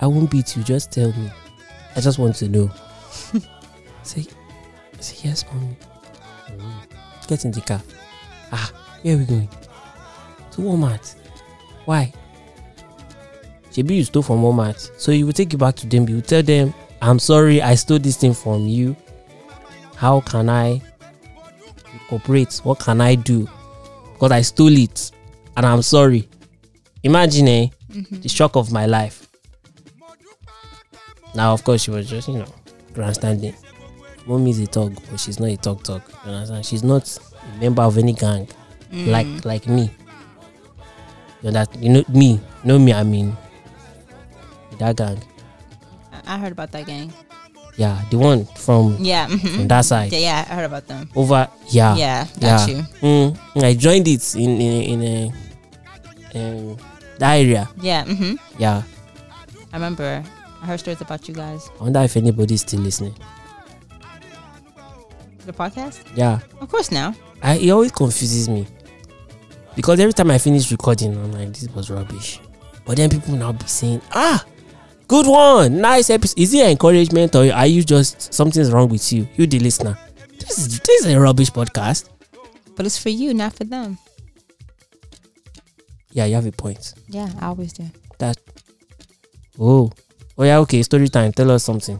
I 0.00 0.06
won't 0.06 0.30
beat 0.30 0.56
you, 0.56 0.62
just 0.62 0.92
tell 0.92 1.12
me. 1.12 1.30
I 1.96 2.00
just 2.00 2.18
want 2.18 2.36
to 2.36 2.48
know. 2.48 2.70
say, 4.02 4.26
say 5.00 5.28
yes, 5.28 5.44
mommy. 5.52 5.76
Mm. 6.48 7.28
Get 7.28 7.44
in 7.44 7.50
the 7.52 7.60
car. 7.60 7.82
Ah, 8.52 8.72
where 9.02 9.14
are 9.14 9.18
we 9.18 9.24
going? 9.24 9.48
To 10.52 10.60
Walmart. 10.60 11.14
Why? 11.84 12.12
Maybe 13.76 13.94
you 13.94 14.04
stole 14.04 14.22
from 14.22 14.42
Walmart. 14.42 14.90
So 15.00 15.12
you 15.12 15.24
will 15.24 15.32
take 15.32 15.54
it 15.54 15.58
back 15.58 15.76
to 15.76 15.86
them. 15.86 16.08
You 16.08 16.16
will 16.16 16.22
tell 16.22 16.42
them, 16.42 16.74
I'm 17.00 17.20
sorry, 17.20 17.62
I 17.62 17.76
stole 17.76 18.00
this 18.00 18.16
thing 18.16 18.34
from 18.34 18.66
you. 18.66 18.96
How 19.94 20.20
can 20.20 20.48
I 20.48 20.82
cooperate? 22.08 22.56
What 22.64 22.80
can 22.80 23.00
I 23.00 23.14
do? 23.14 23.48
Because 24.14 24.32
I 24.32 24.40
stole 24.40 24.76
it 24.76 25.12
and 25.56 25.64
I'm 25.64 25.82
sorry. 25.82 26.28
Imagine 27.02 27.48
eh, 27.48 27.66
the 28.10 28.28
shock 28.28 28.56
of 28.56 28.72
my 28.72 28.86
life. 28.86 29.26
Now, 31.34 31.52
of 31.52 31.62
course, 31.64 31.82
she 31.82 31.90
was 31.90 32.08
just, 32.08 32.28
you 32.28 32.34
know, 32.38 32.46
grandstanding. 32.94 33.54
Mommy 34.26 34.50
is 34.50 34.60
a 34.60 34.66
thug, 34.66 34.96
but 35.10 35.20
she's 35.20 35.38
not 35.40 35.48
a 35.50 35.56
thug 35.56 35.82
thug. 35.84 36.02
You 36.26 36.32
understand? 36.32 36.66
She's 36.66 36.82
not 36.82 37.06
a 37.54 37.60
member 37.60 37.82
of 37.82 37.96
any 37.98 38.12
gang 38.12 38.48
like 38.92 39.26
like 39.44 39.66
me. 39.68 39.90
You 41.42 41.50
know 41.50 41.50
that 41.52 41.74
you 41.80 41.88
know 41.88 42.04
me, 42.08 42.32
you 42.32 42.40
know 42.64 42.78
me. 42.78 42.92
I 42.92 43.04
mean, 43.04 43.36
that 44.78 44.96
gang. 44.96 45.22
I 46.26 46.36
heard 46.38 46.52
about 46.52 46.72
that 46.72 46.84
gang. 46.86 47.12
Yeah, 47.76 48.02
the 48.10 48.18
one 48.18 48.44
from 48.56 48.96
Yeah. 48.98 49.28
mhm. 49.28 49.54
from 49.54 49.68
that 49.68 49.84
side 49.84 50.12
Yeah, 50.12 50.18
yeah, 50.18 50.44
I 50.50 50.54
heard 50.56 50.64
about 50.66 50.88
them. 50.88 51.08
over. 51.14 51.48
Yeah, 51.70 51.94
Yeah, 51.96 52.26
got 52.40 52.68
yeah. 52.68 52.76
you. 52.76 52.82
Mm, 53.00 53.62
I 53.64 53.74
joined 53.74 54.08
it 54.08 54.34
in 54.34 54.60
in 54.60 54.82
in 54.82 55.02
a, 55.02 55.32
um, 56.34 56.76
that 57.18 57.34
area. 57.36 57.68
Yeah. 57.80 58.04
hmm 58.04 58.34
Yeah, 58.58 58.82
I 59.72 59.76
remember. 59.76 60.22
I 60.62 60.66
heard 60.66 60.80
stories 60.80 61.00
about 61.00 61.28
you 61.28 61.34
guys. 61.34 61.70
I 61.80 61.84
wonder 61.84 62.00
if 62.00 62.16
anybody's 62.16 62.62
still 62.62 62.80
listening. 62.80 63.14
The 65.46 65.52
podcast? 65.52 66.02
Yeah, 66.14 66.40
Of 66.60 66.68
course 66.68 66.90
now. 66.90 67.14
I, 67.42 67.56
it 67.56 67.70
always 67.70 67.92
confuses 67.92 68.48
me 68.48 68.66
because 69.76 70.00
every 70.00 70.12
time 70.12 70.30
I 70.30 70.38
finish 70.38 70.70
recording, 70.72 71.16
I'm 71.16 71.32
like, 71.32 71.52
this 71.52 71.68
was 71.74 71.88
rubbish. 71.90 72.40
But 72.84 72.96
then 72.96 73.08
people 73.10 73.34
now 73.36 73.52
be 73.52 73.64
saying, 73.66 74.02
ah, 74.12 74.44
good 75.06 75.26
one, 75.26 75.80
nice 75.80 76.10
episode. 76.10 76.38
Is 76.38 76.52
it 76.52 76.66
encouragement 76.68 77.34
or 77.36 77.50
are 77.52 77.66
you 77.66 77.82
just 77.84 78.34
something's 78.34 78.70
wrong 78.72 78.88
with 78.88 79.10
you? 79.12 79.28
You, 79.36 79.46
the 79.46 79.60
listener. 79.60 79.96
This 80.38 80.58
is 80.58 80.80
this 80.80 81.04
is 81.04 81.12
a 81.14 81.18
rubbish 81.20 81.50
podcast. 81.50 82.08
But 82.76 82.86
it's 82.86 82.98
for 82.98 83.08
you, 83.10 83.32
not 83.34 83.52
for 83.54 83.64
them. 83.64 83.98
Yeah, 86.18 86.24
you 86.24 86.34
have 86.34 86.46
a 86.46 86.50
point. 86.50 86.94
Yeah, 87.06 87.28
I 87.40 87.46
always 87.46 87.72
do. 87.72 87.84
That. 88.18 88.36
Oh, 89.56 89.88
oh 90.36 90.42
yeah. 90.42 90.58
Okay, 90.58 90.82
story 90.82 91.08
time. 91.08 91.30
Tell 91.30 91.48
us 91.52 91.62
something. 91.62 91.96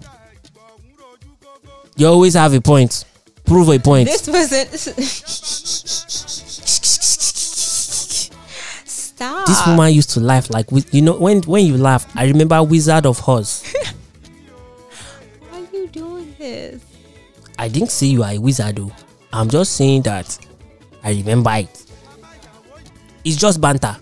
You 1.96 2.08
always 2.08 2.34
have 2.34 2.52
a 2.52 2.60
point. 2.60 3.04
Prove 3.44 3.68
a 3.68 3.78
point. 3.78 4.08
This 4.08 4.26
wasn't. 4.26 4.70
Stop. 8.88 9.46
this 9.46 9.66
woman 9.68 9.92
used 9.92 10.10
to 10.10 10.20
laugh 10.20 10.50
like 10.50 10.66
you 10.92 11.02
know 11.02 11.16
when 11.16 11.40
when 11.42 11.64
you 11.64 11.76
laugh. 11.78 12.04
I 12.16 12.24
remember 12.26 12.60
Wizard 12.64 13.06
of 13.06 13.22
Oz. 13.28 13.72
Why 15.50 15.60
are 15.60 15.64
you 15.72 15.86
doing 15.86 16.34
this? 16.40 16.82
I 17.56 17.68
didn't 17.68 17.92
say 17.92 18.06
you 18.06 18.24
are 18.24 18.32
a 18.32 18.38
wizard 18.38 18.74
though. 18.78 18.90
I'm 19.32 19.48
just 19.48 19.76
saying 19.76 20.02
that 20.02 20.36
I 21.04 21.10
remember 21.12 21.52
it. 21.54 21.84
It's 23.24 23.36
just 23.36 23.60
banter. 23.60 23.96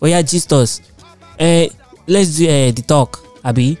Oh 0.00 0.06
yeah, 0.06 0.22
gist 0.22 0.52
us. 0.52 0.80
Eh, 1.38 1.68
let's 2.06 2.36
do 2.36 2.44
uh, 2.46 2.70
the 2.70 2.82
talk, 2.86 3.24
Abby. 3.44 3.78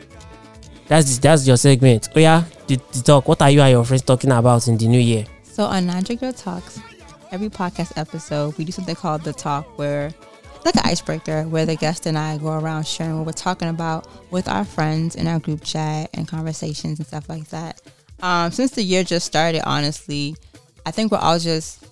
That's 0.88 1.18
that's 1.18 1.46
your 1.46 1.56
segment. 1.56 2.08
Oh 2.14 2.20
yeah, 2.20 2.44
the, 2.66 2.76
the 2.92 3.02
talk. 3.02 3.28
What 3.28 3.42
are 3.42 3.50
you 3.50 3.60
and 3.60 3.70
your 3.70 3.84
friends 3.84 4.02
talking 4.02 4.32
about 4.32 4.68
in 4.68 4.76
the 4.78 4.88
new 4.88 5.00
year? 5.00 5.26
So 5.42 5.64
on 5.64 5.86
Girl 5.86 6.32
Talks, 6.32 6.80
every 7.30 7.48
podcast 7.48 7.96
episode, 7.96 8.56
we 8.58 8.64
do 8.64 8.72
something 8.72 8.94
called 8.94 9.22
the 9.22 9.32
talk, 9.32 9.78
where 9.78 10.12
like 10.64 10.74
an 10.74 10.82
icebreaker, 10.84 11.44
where 11.44 11.64
the 11.64 11.76
guest 11.76 12.06
and 12.06 12.18
I 12.18 12.38
go 12.38 12.48
around 12.48 12.86
sharing 12.86 13.16
what 13.16 13.26
we're 13.26 13.32
talking 13.32 13.68
about 13.68 14.08
with 14.30 14.48
our 14.48 14.64
friends 14.64 15.14
in 15.14 15.28
our 15.28 15.38
group 15.38 15.62
chat 15.62 16.10
and 16.12 16.26
conversations 16.26 16.98
and 16.98 17.06
stuff 17.06 17.28
like 17.28 17.48
that. 17.48 17.80
Um, 18.20 18.50
since 18.50 18.72
the 18.72 18.82
year 18.82 19.04
just 19.04 19.26
started, 19.26 19.62
honestly, 19.66 20.36
I 20.84 20.90
think 20.90 21.12
we're 21.12 21.18
all 21.18 21.38
just 21.38 21.84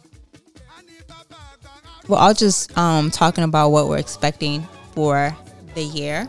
we're 2.08 2.16
all 2.18 2.34
just 2.34 2.76
um, 2.76 3.10
talking 3.10 3.44
about 3.44 3.70
what 3.70 3.88
we're 3.88 3.98
expecting 3.98 4.62
for 4.92 5.34
the 5.74 5.82
year 5.82 6.28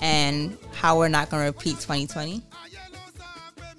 and 0.00 0.56
how 0.72 0.98
we're 0.98 1.08
not 1.08 1.30
going 1.30 1.42
to 1.42 1.46
repeat 1.46 1.76
2020 1.80 2.42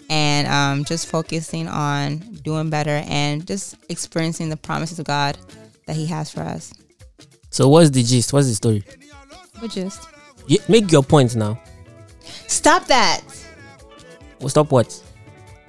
and 0.09 0.47
um, 0.47 0.83
just 0.85 1.07
focusing 1.07 1.67
on 1.67 2.17
doing 2.43 2.69
better 2.69 3.01
and 3.07 3.45
just 3.47 3.75
experiencing 3.89 4.49
the 4.49 4.57
promises 4.57 4.99
of 4.99 5.05
God 5.05 5.37
that 5.87 5.95
He 5.95 6.05
has 6.07 6.31
for 6.31 6.41
us. 6.41 6.73
So 7.49 7.67
what's 7.69 7.89
the 7.89 8.03
gist? 8.03 8.33
What's 8.33 8.47
the 8.47 8.55
story? 8.55 8.83
Just 9.69 10.07
Ye- 10.47 10.59
make 10.67 10.91
your 10.91 11.03
point 11.03 11.35
now. 11.35 11.59
stop 12.47 12.85
that. 12.87 13.21
Well, 14.39 14.49
stop 14.49 14.71
what? 14.71 15.01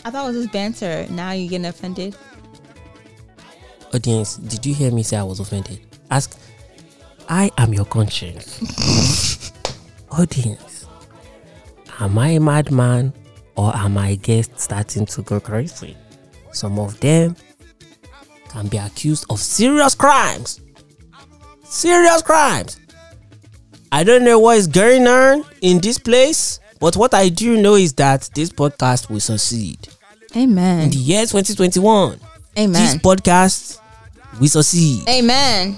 I 0.04 0.10
thought 0.10 0.24
it 0.24 0.34
was 0.34 0.42
just 0.44 0.52
banter. 0.52 1.06
Now 1.10 1.32
you're 1.32 1.48
getting 1.48 1.66
offended. 1.66 2.16
Audience, 3.94 4.36
did 4.36 4.64
you 4.66 4.74
hear 4.74 4.90
me 4.90 5.02
say 5.02 5.16
I 5.16 5.22
was 5.22 5.40
offended? 5.40 5.80
Ask. 6.10 6.38
I 7.28 7.50
am 7.58 7.72
your 7.74 7.84
conscience. 7.86 9.52
Audience, 10.10 10.86
Am 11.98 12.18
I 12.18 12.28
a 12.30 12.40
madman 12.40 13.12
or 13.56 13.74
are 13.74 13.88
my 13.88 14.16
guests 14.16 14.64
starting 14.64 15.06
to 15.06 15.22
go 15.22 15.40
crazy? 15.40 15.96
Some 16.52 16.78
of 16.78 17.00
them 17.00 17.34
can 18.50 18.68
be 18.68 18.76
accused 18.76 19.24
of 19.30 19.38
serious 19.40 19.94
crimes. 19.94 20.60
Serious 21.64 22.20
crimes. 22.22 22.78
I 23.90 24.04
don't 24.04 24.24
know 24.24 24.38
what 24.38 24.58
is 24.58 24.66
going 24.66 25.06
on 25.06 25.44
in 25.62 25.80
this 25.80 25.98
place, 25.98 26.60
but 26.80 26.96
what 26.96 27.14
I 27.14 27.30
do 27.30 27.60
know 27.60 27.76
is 27.76 27.94
that 27.94 28.28
this 28.34 28.50
podcast 28.50 29.08
will 29.08 29.20
succeed. 29.20 29.88
In 30.34 30.50
Amen. 30.50 30.90
the 30.90 30.96
year 30.96 31.22
2021, 31.22 32.20
this 32.56 32.96
podcast 32.96 33.80
we 34.40 34.48
succeed. 34.48 35.08
Amen. 35.08 35.76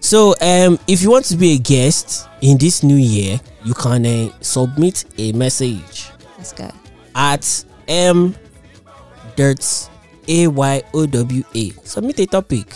So, 0.00 0.34
um, 0.40 0.78
if 0.86 1.00
you 1.02 1.10
want 1.10 1.24
to 1.26 1.36
be 1.36 1.52
a 1.54 1.58
guest 1.58 2.28
in 2.42 2.58
this 2.58 2.82
new 2.82 2.96
year, 2.96 3.40
you 3.64 3.72
can 3.74 4.04
uh, 4.04 4.30
submit 4.40 5.04
a 5.16 5.32
message 5.32 6.10
That's 6.36 6.52
good. 6.52 6.72
at 7.14 7.64
m 7.88 8.34
dirt 9.36 9.88
a 10.28 10.46
y 10.46 10.82
o 10.92 11.06
w 11.06 11.44
a. 11.54 11.70
Submit 11.84 12.20
a 12.20 12.26
topic. 12.26 12.66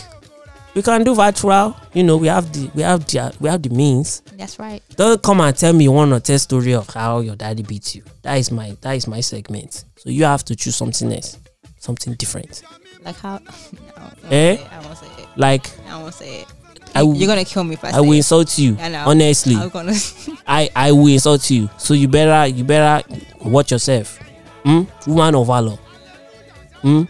We 0.73 0.81
can 0.81 1.03
do 1.03 1.13
virtual. 1.13 1.75
You 1.93 2.03
know, 2.03 2.17
we 2.17 2.27
have 2.27 2.51
the 2.51 2.71
we 2.73 2.81
have 2.83 3.05
the 3.05 3.35
we 3.39 3.49
have 3.49 3.61
the 3.61 3.69
means. 3.69 4.21
That's 4.37 4.57
right. 4.59 4.81
Don't 4.95 5.21
come 5.21 5.41
and 5.41 5.55
tell 5.55 5.73
me 5.73 5.87
one 5.87 6.11
or 6.13 6.19
tell 6.19 6.39
story 6.39 6.73
of 6.73 6.87
how 6.89 7.19
your 7.19 7.35
daddy 7.35 7.63
beat 7.63 7.95
you. 7.95 8.03
That 8.23 8.35
is 8.35 8.51
my 8.51 8.75
that 8.81 8.93
is 8.93 9.07
my 9.07 9.21
segment. 9.21 9.85
So 9.97 10.09
you 10.09 10.23
have 10.23 10.43
to 10.45 10.55
choose 10.55 10.75
something 10.75 11.11
else, 11.11 11.37
something 11.77 12.13
different. 12.13 12.63
Like 13.03 13.15
how? 13.17 13.39
No, 13.73 13.79
I 13.97 14.01
won't 14.01 14.31
Eh? 14.31 14.55
say 14.55 14.61
it. 14.61 14.71
I 14.71 14.79
won't 14.85 14.97
say 14.97 15.07
it. 15.07 15.27
Like 15.35 15.71
I 15.87 16.01
won't 16.01 16.13
say 16.13 16.41
it. 16.41 16.47
I 16.95 17.03
will, 17.03 17.15
You're 17.15 17.27
gonna 17.27 17.45
kill 17.45 17.63
me 17.63 17.73
if 17.75 17.83
I, 17.85 17.91
I 17.91 18.01
will 18.01 18.13
it. 18.13 18.17
insult 18.17 18.57
you. 18.57 18.75
I 18.79 18.89
know. 18.89 19.03
Honestly, 19.07 19.55
I'm 19.55 19.69
gonna. 19.69 19.93
I 20.47 20.69
I 20.75 20.91
will 20.91 21.07
insult 21.07 21.49
you. 21.51 21.69
So 21.77 21.93
you 21.93 22.07
better 22.07 22.47
you 22.47 22.63
better 22.63 23.07
watch 23.45 23.71
yourself. 23.71 24.17
Hmm? 24.63 24.83
Woman 25.07 25.35
of 25.35 25.47
valor. 25.47 25.77
Hmm? 26.81 27.03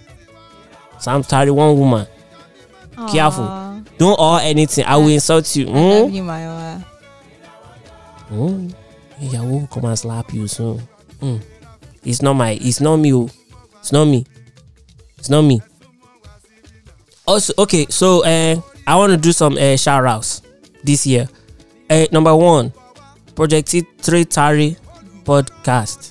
Psalm 1.00 1.24
31 1.24 1.78
woman. 1.80 2.08
Careful. 3.12 3.46
Don't 3.98 4.20
or 4.20 4.40
anything. 4.42 4.84
I 4.86 4.98
will 4.98 5.08
insult 5.08 5.56
you. 5.56 5.68
I 5.68 5.72
love 5.72 6.10
Hmm? 6.10 6.16
you, 6.16 6.24
Maya. 6.24 6.80
Hmm? 8.28 8.70
Yeah, 9.20 9.42
will 9.42 9.68
come 9.68 9.86
and 9.86 9.98
slap 9.98 10.34
you 10.34 10.48
soon. 10.48 10.80
Hmm. 11.20 11.38
It's 12.04 12.22
not 12.22 12.34
my 12.34 12.52
it's 12.52 12.80
not 12.82 12.98
me. 12.98 13.14
oh. 13.14 13.30
It's 13.80 13.92
not 13.92 14.06
me. 14.06 14.26
It's 15.18 15.30
not 15.30 15.42
me. 15.44 15.62
Also, 17.30 17.54
okay, 17.60 17.86
so 17.90 18.26
uh 18.26 18.60
I 18.88 18.96
want 18.96 19.12
to 19.12 19.18
do 19.18 19.32
some 19.32 19.54
uh 19.54 19.78
shout 19.78 20.04
outs 20.06 20.42
this 20.84 21.06
year. 21.06 21.30
Uh 21.88 22.08
number 22.12 22.36
one, 22.36 22.74
Project 23.36 23.70
Three 24.02 24.26
Tari 24.26 24.76
podcast. 25.24 26.10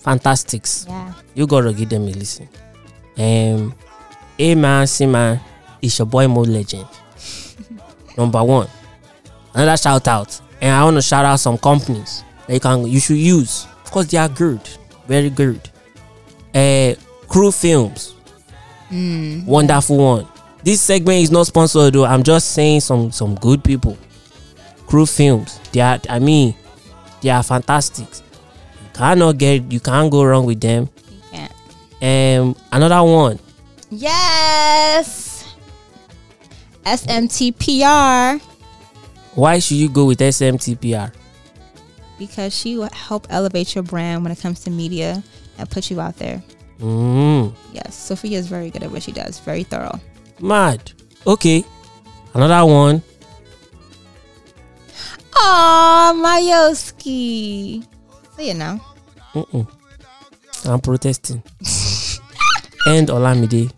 Fantastics. 0.00 0.86
Yeah. 0.88 1.12
You 1.34 1.46
gotta 1.46 1.72
give 1.74 1.90
them 1.90 2.04
a 2.08 2.12
listen. 2.12 2.48
Um, 3.18 3.74
A 4.38 4.54
man, 4.54 4.86
C 4.86 5.04
man, 5.04 5.40
it's 5.82 5.98
your 5.98 6.06
boy 6.06 6.26
Mo 6.28 6.42
Legend. 6.42 6.86
Number 8.16 8.42
one. 8.42 8.68
Another 9.52 9.76
shout 9.76 10.08
out, 10.08 10.40
and 10.62 10.70
I 10.74 10.84
want 10.84 10.96
to 10.96 11.02
shout 11.02 11.24
out 11.24 11.40
some 11.40 11.58
companies 11.58 12.24
that 12.46 12.54
you 12.54 12.60
can 12.60 12.86
you 12.86 13.00
should 13.00 13.16
use. 13.18 13.66
Of 13.84 13.90
course, 13.90 14.06
they 14.06 14.16
are 14.18 14.28
good, 14.28 14.60
very 15.06 15.28
good. 15.30 15.60
Uh, 16.54 16.94
Crew 17.28 17.50
Films, 17.52 18.14
wonderful 19.46 19.96
one. 19.98 20.28
This 20.62 20.80
segment 20.80 21.22
is 21.22 21.30
not 21.30 21.46
sponsored 21.46 21.94
though. 21.94 22.04
I'm 22.04 22.22
just 22.22 22.52
saying 22.52 22.80
some 22.80 23.10
some 23.12 23.34
good 23.36 23.62
people. 23.62 23.96
Crew 24.86 25.06
Films, 25.06 25.60
they 25.72 25.80
are. 25.80 25.98
I 26.08 26.18
mean, 26.18 26.54
they 27.20 27.30
are 27.30 27.42
fantastic. 27.42 28.06
You 28.08 28.88
cannot 28.94 29.38
get. 29.38 29.70
You 29.72 29.80
can't 29.80 30.10
go 30.10 30.24
wrong 30.24 30.46
with 30.46 30.60
them. 30.60 30.88
You 31.10 31.20
can't. 32.00 32.40
Um, 32.40 32.56
another 32.72 33.02
one. 33.02 33.38
Yes. 33.90 35.54
SMTPR 36.84 38.40
Why 39.34 39.58
should 39.58 39.76
you 39.76 39.88
go 39.88 40.06
with 40.06 40.18
SMTPR? 40.20 41.12
because 42.18 42.56
she 42.56 42.76
will 42.78 42.88
help 42.92 43.26
elevate 43.28 43.74
your 43.74 43.82
brand 43.84 44.22
when 44.22 44.32
it 44.32 44.40
comes 44.40 44.60
to 44.60 44.70
media 44.70 45.22
and 45.58 45.68
put 45.68 45.90
you 45.90 46.00
out 46.00 46.16
there. 46.16 46.42
Mm, 46.80 47.54
Yes, 47.72 47.94
Sophia 47.94 48.38
is 48.38 48.46
very 48.48 48.70
good 48.70 48.82
at 48.82 48.90
what 48.90 49.02
she 49.02 49.12
does. 49.12 49.38
Very 49.40 49.64
thorough. 49.64 49.98
mad. 50.40 50.92
Okay. 51.26 51.64
Another 52.34 52.64
one. 52.70 53.02
Aw, 55.38 56.12
Mayoski. 56.16 57.84
Say 58.36 58.50
it 58.50 58.56
now. 58.56 58.80
Mm-mm. 59.34 59.66
I'm 60.66 60.80
protesting. 60.80 61.42
End 62.88 63.08
Olamide. 63.08 63.70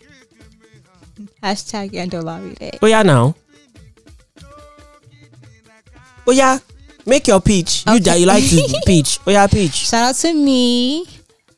Hashtag 1.42 1.92
Andolari 1.92 2.58
Day. 2.58 2.78
Oh 2.82 2.86
yeah, 2.86 3.02
now. 3.02 3.34
Oh 6.26 6.32
yeah, 6.32 6.58
make 7.06 7.26
your 7.26 7.40
pitch. 7.40 7.84
You 7.86 7.94
Okay. 7.94 8.02
that 8.04 8.20
you 8.20 8.26
like 8.26 8.44
to 8.44 8.80
pitch. 8.86 9.18
Oh 9.26 9.30
yeah, 9.30 9.46
pitch. 9.46 9.72
Shout 9.72 10.02
out 10.10 10.14
to 10.16 10.34
me. 10.34 11.06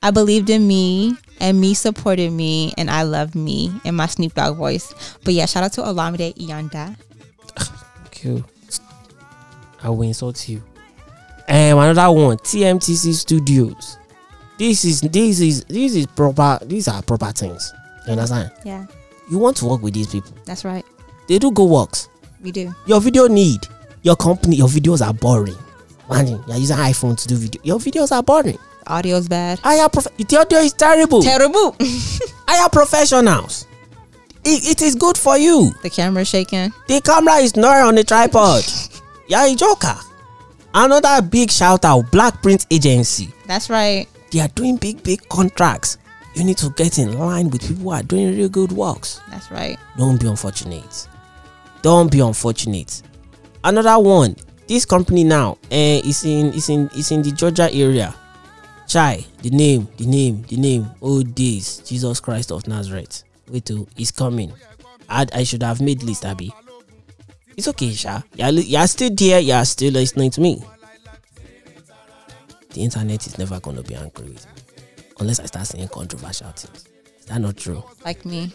I 0.03 0.11
believed 0.11 0.49
in 0.49 0.67
me, 0.67 1.17
and 1.41 1.61
me 1.61 1.75
supported 1.75 2.31
me, 2.33 2.73
and 2.79 2.91
I 2.91 3.03
love 3.03 3.35
me 3.35 3.73
in 3.85 3.95
my 3.97 4.07
Snoop 4.07 4.35
Dogg 4.35 4.57
voice. 4.57 4.95
But 5.25 5.35
yeah, 5.35 5.47
shout 5.47 5.65
out 5.65 5.73
to 5.75 5.83
Olamide 5.83 6.35
Iyanda. 6.37 6.97
Okay. 8.07 8.43
I 9.83 9.89
will 9.89 10.03
insult 10.03 10.49
you. 10.49 10.63
And 11.49 11.79
another 11.79 12.13
one. 12.13 12.37
TMTC 12.39 13.15
Studios. 13.15 13.97
This 14.59 14.85
is 14.85 15.01
this 15.01 15.41
is 15.41 15.65
this 15.65 15.95
is 15.95 16.07
proper. 16.07 16.59
These 16.65 16.87
are 16.89 17.03
proper 17.03 17.33
things. 17.33 17.73
You 18.07 18.13
understand? 18.13 18.51
Yeah, 18.65 18.87
You 19.31 19.39
want 19.39 19.57
to 19.59 19.65
work 19.67 19.83
with 19.83 19.95
these 19.95 20.09
people. 20.09 20.33
that's 20.45 20.65
right. 20.65 20.85
They 21.29 21.39
do 21.39 21.51
good 21.51 21.69
works. 21.71 22.09
We 22.43 22.51
do. 22.53 22.75
Your 22.87 23.01
video 23.01 23.27
need. 23.27 23.61
Your 24.03 24.17
company. 24.17 24.57
Your 24.57 24.69
videos 24.69 25.05
are 25.07 25.15
boring. 25.15 25.57
Imagine 26.11 26.43
you're 26.47 26.57
using 26.57 26.77
iPhone 26.77 27.17
to 27.21 27.29
do 27.29 27.37
video. 27.37 27.61
Your 27.65 27.79
videos 27.79 28.13
are 28.13 28.23
boring. 28.23 28.59
Audio's 28.89 29.29
bad. 29.29 29.61
I 29.65 29.75
am 29.77 29.91
prof- 29.91 30.09
the 30.17 30.37
audio 30.39 30.59
is 30.61 30.73
terrible. 30.73 31.23
Terrible. 31.23 31.77
I 32.49 32.55
am 32.57 32.71
professionals. 32.71 33.67
It, 34.45 34.71
it 34.71 34.83
is 34.83 34.95
good 34.95 35.19
for 35.19 35.37
you. 35.37 35.73
the 35.83 35.91
camera's 35.91 36.29
shaking. 36.29 36.73
The 36.89 37.01
camera 37.01 37.35
is 37.37 37.57
not 37.57 37.77
on 37.87 37.95
the 37.95 38.05
tripod. 38.05 38.65
You're 39.29 39.41
a 39.53 39.55
joker. 39.55 39.97
Another 40.73 41.21
big 41.23 41.51
shout 41.51 41.85
out, 41.85 42.11
Black 42.11 42.41
Print 42.43 42.67
Agency. 42.71 43.33
That's 43.47 43.69
right. 43.71 44.07
They 44.31 44.41
are 44.41 44.49
doing 44.49 44.77
big, 44.77 45.03
big 45.03 45.29
contracts. 45.29 45.99
You 46.35 46.45
need 46.45 46.59
to 46.59 46.71
get 46.71 46.99
in 46.99 47.19
line 47.19 47.51
with 47.51 47.63
people 47.63 47.83
who 47.83 47.91
are 47.91 48.03
doing 48.05 48.29
really 48.29 48.49
good 48.49 48.71
works. 48.73 49.21
That's 49.31 49.51
right. 49.51 49.79
Don't 49.99 50.21
be 50.21 50.29
unfortunate. 50.29 51.09
Don't 51.83 52.11
be 52.11 52.21
unfortunate. 52.21 53.03
Another 53.65 53.99
one. 53.99 54.37
This 54.69 54.85
company 54.85 55.25
now 55.25 55.53
uh, 55.65 55.67
is 56.05 56.25
in 56.25 56.53
is 56.53 56.69
in 56.69 56.89
is 56.95 57.11
in 57.11 57.23
the 57.23 57.33
Georgia 57.33 57.69
area. 57.73 58.15
Chai, 58.91 59.25
the 59.43 59.51
name, 59.51 59.87
the 59.99 60.05
name, 60.05 60.43
the 60.49 60.57
name. 60.57 60.91
Oh 61.01 61.23
days, 61.23 61.79
Jesus 61.87 62.19
Christ 62.19 62.51
of 62.51 62.67
Nazareth. 62.67 63.23
Wait 63.49 63.65
till 63.65 63.89
he's 63.95 64.11
coming. 64.11 64.53
I, 65.09 65.27
I 65.33 65.45
should 65.45 65.63
have 65.63 65.81
made 65.81 66.03
list, 66.03 66.25
Abby. 66.25 66.53
It's 67.57 67.69
okay, 67.69 67.93
Sha. 67.93 68.23
You're, 68.35 68.49
you're 68.49 68.87
still 68.89 69.11
there. 69.15 69.39
You're 69.39 69.65
still 69.65 69.93
listening 69.93 70.33
to 70.33 70.41
me. 70.41 70.65
The 72.71 72.83
internet 72.83 73.25
is 73.29 73.39
never 73.39 73.61
gonna 73.61 73.85
be 73.85 73.95
angry 73.95 74.31
with 74.31 74.45
me 74.57 74.83
unless 75.21 75.39
I 75.39 75.45
start 75.45 75.69
saying 75.69 75.87
controversial 75.87 76.51
things. 76.51 76.89
Is 77.21 77.27
that 77.27 77.41
not 77.41 77.59
true? 77.59 77.85
Like 78.05 78.25
me. 78.25 78.53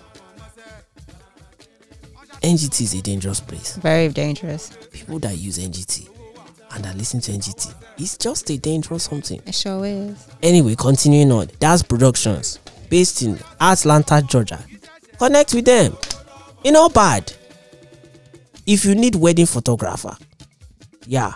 NGT 2.41 2.81
is 2.81 2.93
a 2.93 3.01
dangerous 3.01 3.39
place. 3.39 3.77
Very 3.77 4.09
dangerous. 4.09 4.77
people 4.91 5.17
that 5.19 5.37
use 5.37 5.59
NGT 5.59 6.09
and 6.75 6.83
that 6.83 6.95
listen 6.97 7.19
to 7.21 7.31
NGT, 7.31 7.73
it's 7.97 8.17
just 8.17 8.49
a 8.51 8.57
dangerous 8.57 9.03
something. 9.03 9.41
It 9.45 9.55
sure 9.55 9.85
is. 9.85 10.27
Anyway, 10.43 10.75
continuing 10.75 11.31
on, 11.31 11.49
that's 11.59 11.81
productions 11.81 12.59
based 12.89 13.21
in 13.23 13.39
Atlanta, 13.59 14.21
Georgia. 14.21 14.59
Connect 15.17 15.53
with 15.53 15.65
them. 15.65 15.97
You 16.63 16.71
know, 16.73 16.89
bad. 16.89 17.31
If 18.67 18.83
you 18.85 18.95
need 18.95 19.15
wedding 19.15 19.45
photographer, 19.45 20.17
yeah, 21.05 21.33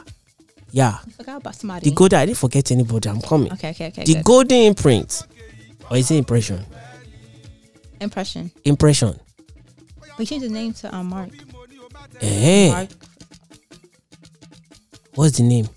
yeah. 0.71 0.97
I 1.05 1.11
forgot 1.11 1.37
about 1.37 1.55
somebody. 1.55 1.89
The 1.89 1.95
golden, 1.95 2.19
I 2.19 2.25
didn't 2.25 2.37
forget 2.39 2.71
anybody. 2.71 3.07
I'm 3.09 3.21
coming. 3.21 3.53
okay, 3.53 3.69
okay, 3.69 3.87
okay. 3.87 4.03
The 4.03 4.15
good. 4.15 4.23
golden 4.23 4.57
imprint, 4.57 5.23
or 5.89 5.97
is 5.97 6.09
it 6.11 6.17
impression? 6.17 6.65
Impression. 8.01 8.51
Impression. 8.65 9.19
We 10.17 10.25
changed 10.25 10.45
the 10.45 10.49
name 10.49 10.73
to 10.73 10.93
um, 10.93 11.07
Mark. 11.09 11.29
Eh, 12.21 12.69
Mark. 12.71 12.89
What's 15.19 15.37
the 15.37 15.43
name? 15.43 15.67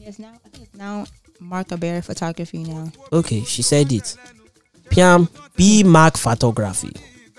Yes, 0.00 0.18
now 0.18 0.32
it's 0.54 0.74
now 0.74 1.06
Mark 1.40 1.68
Aberry 1.68 2.04
Photography 2.04 2.58
now. 2.58 2.90
Okay, 3.12 3.42
she 3.44 3.62
said 3.62 3.92
it. 3.92 4.16
Piam 4.90 5.28
B 5.56 5.84
Mark 5.84 6.16
Photography. 6.16 6.90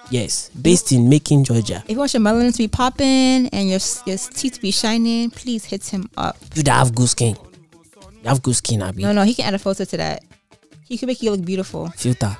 Yes, 0.10 0.50
based 0.50 0.92
in 0.94 1.10
Macon, 1.10 1.44
Georgia. 1.44 1.84
If 1.86 1.92
you 1.92 1.98
want 1.98 2.14
your 2.14 2.22
melanin 2.22 2.52
to 2.54 2.58
be 2.58 2.68
popping 2.70 3.50
and 3.50 3.70
your 3.70 3.80
your 4.06 4.18
teeth 4.18 4.54
to 4.54 4.62
be 4.62 4.72
shining, 4.72 5.30
please 5.30 5.66
hit 5.66 5.86
him 5.86 6.10
up. 6.18 6.38
You 6.56 6.64
that 6.64 6.78
have 6.78 6.96
good 6.96 7.10
skin. 7.10 7.36
You 8.24 8.30
have 8.30 8.42
good 8.42 8.56
skin, 8.56 8.82
Abby. 8.82 9.04
No, 9.04 9.12
no, 9.12 9.24
he 9.24 9.34
can 9.36 9.46
add 9.46 9.54
a 9.54 9.60
filter 9.60 9.86
to 9.86 9.98
that. 9.98 10.24
He 10.88 10.98
can 10.98 11.08
make 11.08 11.22
you 11.22 11.32
look 11.32 11.44
beautiful. 11.46 11.90
Filter. 11.90 12.36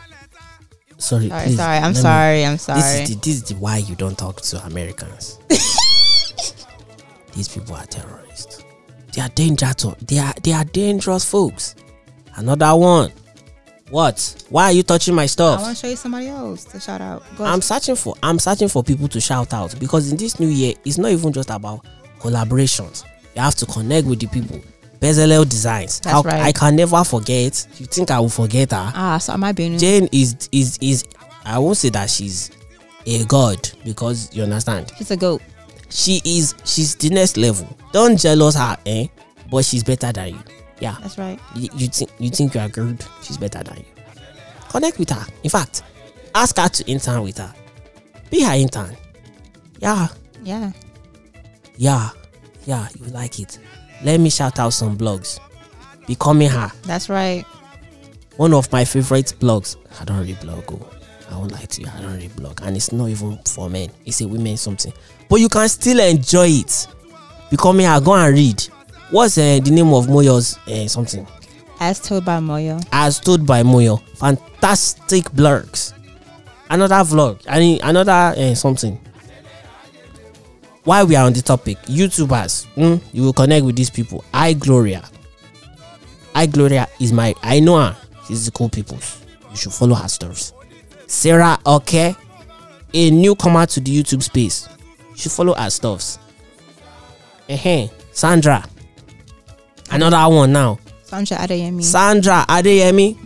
Sorry, 0.98 1.30
Sorry, 1.30 1.44
please. 1.46 1.56
sorry. 1.58 1.78
I'm 1.78 1.92
me- 1.94 2.00
sorry. 2.00 2.46
I'm 2.46 2.58
sorry. 2.58 2.82
This 2.82 2.96
is 3.02 3.10
the 3.10 3.16
this 3.22 3.36
is 3.36 3.44
the 3.44 3.56
why 3.56 3.78
you 3.78 3.96
don't 3.96 4.18
talk 4.18 4.42
to 4.42 4.66
Americans. 4.66 5.38
These 7.36 7.50
people 7.50 7.76
are 7.76 7.86
terrorists. 7.86 8.59
They 9.14 9.22
are 9.22 9.30
danger 9.30 9.74
to 9.74 9.96
they 10.06 10.20
are 10.20 10.34
they 10.44 10.54
are 10.54 10.64
dangerous 10.66 11.30
folks. 11.30 11.76
Another 12.36 12.76
one. 12.76 13.12
What? 13.90 14.46
Why 14.50 14.66
are 14.66 14.72
you 14.72 14.84
touching 14.84 15.16
my 15.16 15.24
I 15.24 15.26
stuff? 15.26 15.62
want 15.62 15.76
to 15.76 15.82
show 15.82 15.90
you 15.90 15.96
somebody 15.96 16.28
else 16.28 16.64
to 16.66 16.80
shout 16.80 17.02
out. 17.02 17.24
Go 17.36 17.44
I'm 17.44 17.62
searching 17.62 17.96
for 17.96 18.16
I'm 18.22 18.38
searching 18.38 18.68
for 18.70 18.84
people 18.84 19.08
to 19.08 19.20
shout 19.20 19.52
out 19.54 19.78
because 19.80 20.12
in 20.12 20.18
this 20.18 20.40
new 20.40 20.48
year 20.48 20.76
it's 20.86 20.98
not 21.00 21.12
even 21.12 21.34
just 21.34 21.50
about 21.50 21.86
collaborations. 22.20 23.04
You 23.36 23.42
have 23.42 23.56
to 23.56 23.66
connect 23.66 24.06
with 24.08 24.20
the 24.20 24.28
people. 24.28 24.60
Bezalel 25.00 25.48
Designs. 25.50 26.02
That's 26.02 26.26
right. 26.26 26.42
I 26.42 26.52
can 26.52 26.76
never 26.76 27.04
forget. 27.04 27.66
You 27.78 27.86
think 27.86 28.12
I 28.12 28.20
will 28.20 28.30
forget 28.30 28.72
her? 28.72 28.92
ah, 28.94 29.18
so 29.18 29.34
am 29.34 29.44
I 29.44 29.54
being? 29.54 29.78
Jane 29.78 30.08
is 30.12 30.36
is 30.52 30.78
is 30.82 31.04
I 31.46 31.58
won't 31.58 31.78
say 31.78 31.90
that 31.90 32.10
she's 32.10 32.52
a 33.08 33.24
god 33.26 33.70
because 33.86 34.36
you 34.36 34.44
understand. 34.44 34.92
She's 34.98 35.10
a 35.12 35.18
goat. 35.18 35.42
She 35.90 36.22
is 36.24 36.54
she's 36.66 36.96
the 36.96 37.10
next 37.10 37.38
level. 37.38 37.68
Don't 37.92 38.18
jealous 38.18 38.56
her, 38.56 38.78
eh? 38.86 39.08
But 39.50 39.66
she's 39.66 39.84
better 39.84 40.12
than 40.12 40.30
you. 40.30 40.40
Yeah. 40.80 40.96
That's 41.02 41.18
right. 41.18 41.40
You, 41.56 41.70
you 41.76 41.88
think 41.88 42.12
you 42.20 42.30
think 42.30 42.54
you 42.54 42.62
are 42.62 42.70
good, 42.70 43.04
she's 43.24 43.38
better 43.38 43.64
than 43.64 43.78
you. 43.78 43.86
Connect 44.70 45.00
with 45.00 45.10
her. 45.10 45.26
In 45.44 45.50
fact, 45.50 45.82
ask 46.36 46.58
her 46.58 46.70
to 46.70 46.90
intern 46.90 47.24
with 47.24 47.38
her. 47.40 47.54
Be 48.30 48.44
her 48.44 48.54
intern. 48.54 48.96
Yeah, 49.80 50.08
Yeah. 50.44 50.72
yeah, 51.78 52.10
yeah, 52.66 52.88
you 53.00 53.08
like 53.08 53.40
it. 53.40 53.58
Let 54.04 54.20
me 54.20 54.30
shout 54.30 54.60
out 54.60 54.70
some 54.74 54.98
blogs. 54.98 55.40
Becoming 56.06 56.50
her. 56.50 56.72
That's 56.84 57.10
right. 57.10 57.44
one 58.38 58.54
of 58.54 58.72
my 58.72 58.86
favorite 58.86 59.34
blogs. 59.40 59.76
I 60.00 60.06
don't 60.06 60.22
read 60.22 60.40
blog. 60.42 60.64
Oh. 60.72 60.90
I 61.32 61.38
won't 61.38 61.52
lie 61.52 61.62
to 61.66 61.82
you. 61.82 61.88
I 61.96 62.02
don't 62.02 62.18
read 62.18 62.36
blog, 62.36 62.60
and 62.64 62.76
it's 62.76 62.92
not 62.92 63.08
even 63.10 63.40
for 63.46 63.70
men. 63.70 63.90
It's 64.06 64.22
a 64.22 64.28
women 64.28 64.58
something, 64.58 64.94
but 65.30 65.40
you 65.40 65.48
can 65.48 65.70
still 65.70 66.00
enjoy 66.00 66.48
it. 66.48 66.88
Becoming 67.50 67.86
her, 67.86 68.02
go 68.02 68.14
and 68.16 68.34
read. 68.34 68.62
What's 69.12 69.38
uh, 69.38 69.60
the 69.64 69.72
name 69.72 69.94
of 69.94 70.08
Moyo's 70.08 70.58
uh, 70.68 70.88
something? 70.88 71.26
As 71.80 72.00
told 72.00 72.26
by 72.26 72.40
Moyo. 72.40 72.86
As 72.92 73.20
told 73.20 73.46
by 73.48 73.64
Moyo. 73.64 74.02
Fantastic 74.18 75.26
blogs. 75.32 75.94
Another 76.70 76.96
vlog. 76.96 77.42
I 77.48 77.60
mean 77.60 77.80
another 77.82 78.12
uh, 78.12 78.54
something. 78.54 79.00
While 80.84 81.08
we 81.08 81.16
are 81.16 81.26
on 81.26 81.34
the 81.34 81.42
topic, 81.42 81.78
YouTubers, 81.84 82.68
mm, 82.76 83.02
you 83.14 83.24
will 83.24 83.34
connect 83.34 83.66
with 83.66 83.76
these 83.76 83.90
people. 83.90 84.24
I 84.34 84.54
Gloria. 84.54 85.04
I 86.36 86.46
Gloria 86.46 86.88
is 87.00 87.12
my 87.14 87.34
I 87.42 87.60
know 87.60 87.78
her. 87.78 87.98
She's 88.28 88.46
the 88.46 88.52
cool 88.52 88.70
people. 88.70 88.98
You 89.50 89.56
should 89.56 89.74
follow 89.74 89.96
her 89.96 90.08
stuffs. 90.08 90.54
Sarah 91.08 91.58
Okay, 91.66 92.16
a 92.94 93.12
newcomer 93.12 93.66
to 93.66 93.80
the 93.80 93.92
YouTube 94.04 94.22
space. 94.22 94.68
Should 95.20 95.34
follow 95.34 95.54
her 95.54 95.70
stuffs. 95.70 96.18
uh 97.50 97.88
Sandra. 98.14 98.64
Another 99.92 100.34
one 100.34 100.54
now. 100.54 100.80
Sandra 101.04 101.38
Adeyemi. 101.38 101.84
Sandra 101.84 102.46
Adeyemi. 102.48 103.18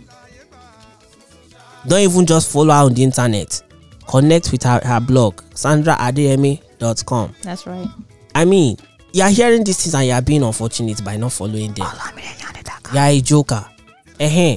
Don't 1.86 2.00
even 2.00 2.26
just 2.26 2.50
follow 2.50 2.72
her 2.74 2.84
on 2.86 2.94
the 2.94 3.02
internet. 3.04 3.62
Connect 4.08 4.50
with 4.50 4.62
her, 4.64 4.80
her 4.82 5.00
blog, 5.00 5.36
sandraadeyemi.com. 5.54 7.34
That's 7.42 7.66
right. 7.66 7.88
I 8.34 8.44
mean, 8.44 8.76
you're 9.12 9.28
hearing 9.28 9.62
these 9.62 9.82
things 9.82 9.94
and 9.94 10.06
you're 10.06 10.20
being 10.22 10.42
unfortunate 10.42 11.04
by 11.04 11.16
not 11.16 11.32
following 11.32 11.72
them. 11.74 11.86
You're 12.92 13.02
a 13.02 13.20
joker. 13.20 13.64
Eh. 14.18 14.56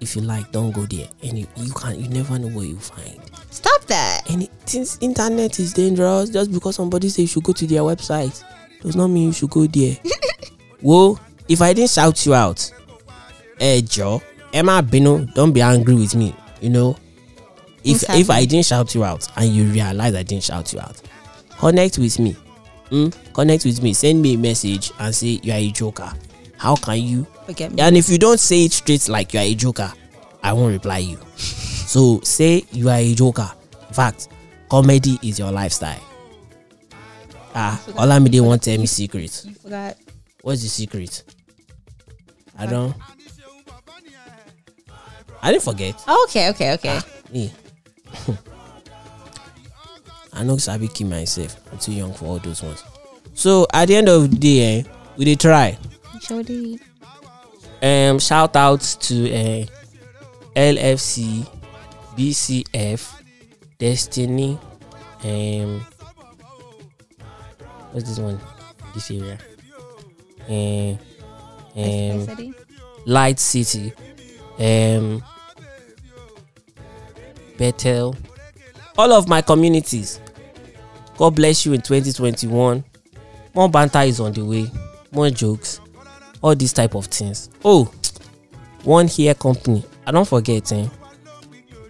If 0.00 0.16
you 0.16 0.22
like, 0.22 0.52
don't 0.52 0.70
go 0.70 0.82
there. 0.86 1.08
And 1.22 1.38
you, 1.38 1.46
you 1.56 1.72
can 1.72 2.00
you 2.00 2.08
never 2.08 2.38
know 2.38 2.48
what 2.48 2.66
you 2.66 2.76
find. 2.78 3.20
Stop 3.50 3.82
that. 3.86 4.22
And 4.30 4.44
it, 4.44 4.50
since 4.66 4.98
internet 5.00 5.58
is 5.58 5.72
dangerous, 5.72 6.30
just 6.30 6.52
because 6.52 6.76
somebody 6.76 7.08
says 7.08 7.18
you 7.18 7.26
should 7.26 7.42
go 7.44 7.52
to 7.52 7.66
their 7.66 7.82
website, 7.82 8.42
does 8.80 8.96
not 8.96 9.08
mean 9.08 9.28
you 9.28 9.32
should 9.32 9.50
go 9.50 9.66
there. 9.66 9.96
Whoa, 10.80 11.18
if 11.48 11.60
I 11.60 11.72
didn't 11.72 11.90
shout 11.90 12.24
you 12.24 12.34
out, 12.34 12.70
eh, 13.60 13.80
Joe, 13.82 14.22
Emma 14.52 14.82
Bino, 14.82 15.24
don't 15.34 15.52
be 15.52 15.60
angry 15.60 15.94
with 15.94 16.14
me. 16.14 16.34
You 16.60 16.70
know, 16.70 16.96
if 17.84 18.02
What's 18.02 18.20
if 18.20 18.30
I 18.30 18.44
didn't 18.44 18.66
shout 18.66 18.94
you 18.94 19.04
out 19.04 19.26
and 19.36 19.48
you 19.50 19.64
realize 19.64 20.14
I 20.14 20.22
didn't 20.22 20.44
shout 20.44 20.72
you 20.72 20.80
out, 20.80 21.00
connect 21.58 21.98
with 21.98 22.18
me. 22.18 22.36
Mm? 22.90 23.14
Connect 23.34 23.64
with 23.64 23.82
me. 23.82 23.92
Send 23.92 24.20
me 24.22 24.34
a 24.34 24.38
message 24.38 24.90
and 24.98 25.14
say 25.14 25.40
you 25.42 25.52
are 25.52 25.56
a 25.58 25.70
joker. 25.70 26.12
How 26.56 26.76
can 26.76 26.98
you 27.00 27.26
Forget 27.46 27.72
me. 27.72 27.80
and 27.80 27.96
if 27.96 28.08
you 28.10 28.18
don't 28.18 28.38
say 28.40 28.64
it 28.64 28.72
straight 28.72 29.08
like 29.08 29.32
you 29.32 29.40
are 29.40 29.44
a 29.44 29.54
joker, 29.54 29.92
I 30.42 30.52
won't 30.52 30.72
reply 30.72 30.98
you. 30.98 31.18
So 31.90 32.20
say 32.22 32.62
you 32.70 32.88
are 32.88 32.98
a 32.98 33.14
joker. 33.16 33.50
In 33.88 33.94
fact, 33.94 34.28
comedy 34.70 35.18
is 35.24 35.40
your 35.40 35.50
lifestyle. 35.50 36.00
Ah, 37.52 37.82
Olamide 37.98 38.40
won't 38.40 38.62
tell 38.62 38.78
me 38.78 38.86
secret. 38.86 39.42
You 39.44 39.54
forgot. 39.54 39.96
What's 40.42 40.62
the 40.62 40.68
secret? 40.68 41.24
I 42.56 42.66
don't. 42.66 42.94
I 45.42 45.50
didn't 45.50 45.64
forget. 45.64 45.96
Okay, 46.24 46.50
okay, 46.50 46.72
okay. 46.74 47.00
Me. 47.32 47.52
I 50.32 50.44
know 50.44 50.58
Sabi 50.58 50.86
keep 50.86 51.08
myself. 51.08 51.56
I'm 51.72 51.78
too 51.78 51.90
young 51.92 52.12
for 52.14 52.26
all 52.26 52.38
those 52.38 52.62
ones. 52.62 52.84
So 53.34 53.66
at 53.72 53.86
the 53.88 53.96
end 53.96 54.08
of 54.08 54.30
the 54.30 54.36
day, 54.36 54.78
eh, 54.78 54.82
we 55.16 55.24
dey 55.24 55.34
try. 55.34 55.76
Sure 56.22 56.44
did. 56.44 56.78
um 57.82 58.20
shout 58.20 58.54
out 58.54 58.80
to 59.00 59.32
uh, 59.34 59.66
LFC, 60.54 61.44
BCF, 62.16 63.22
Destiny, 63.78 64.58
um 65.24 65.80
what's 67.92 68.08
this 68.08 68.18
one? 68.18 68.40
This 68.94 69.10
area. 69.10 69.38
Um, 70.48 70.98
um. 71.76 72.54
Light 73.06 73.38
City, 73.38 73.92
um 74.58 75.22
Bethel, 77.56 78.16
all 78.98 79.12
of 79.12 79.28
my 79.28 79.42
communities. 79.42 80.20
God 81.16 81.36
bless 81.36 81.66
you 81.66 81.74
in 81.74 81.82
2021. 81.82 82.82
More 83.54 83.68
banter 83.68 84.00
is 84.00 84.20
on 84.20 84.32
the 84.32 84.44
way, 84.44 84.70
more 85.12 85.28
jokes, 85.30 85.80
all 86.42 86.54
these 86.54 86.72
type 86.72 86.94
of 86.94 87.06
things. 87.06 87.50
Oh, 87.64 87.92
one 88.84 89.06
here 89.06 89.34
company. 89.34 89.84
I 90.06 90.12
don't 90.12 90.26
forget, 90.26 90.72
eh? 90.72 90.86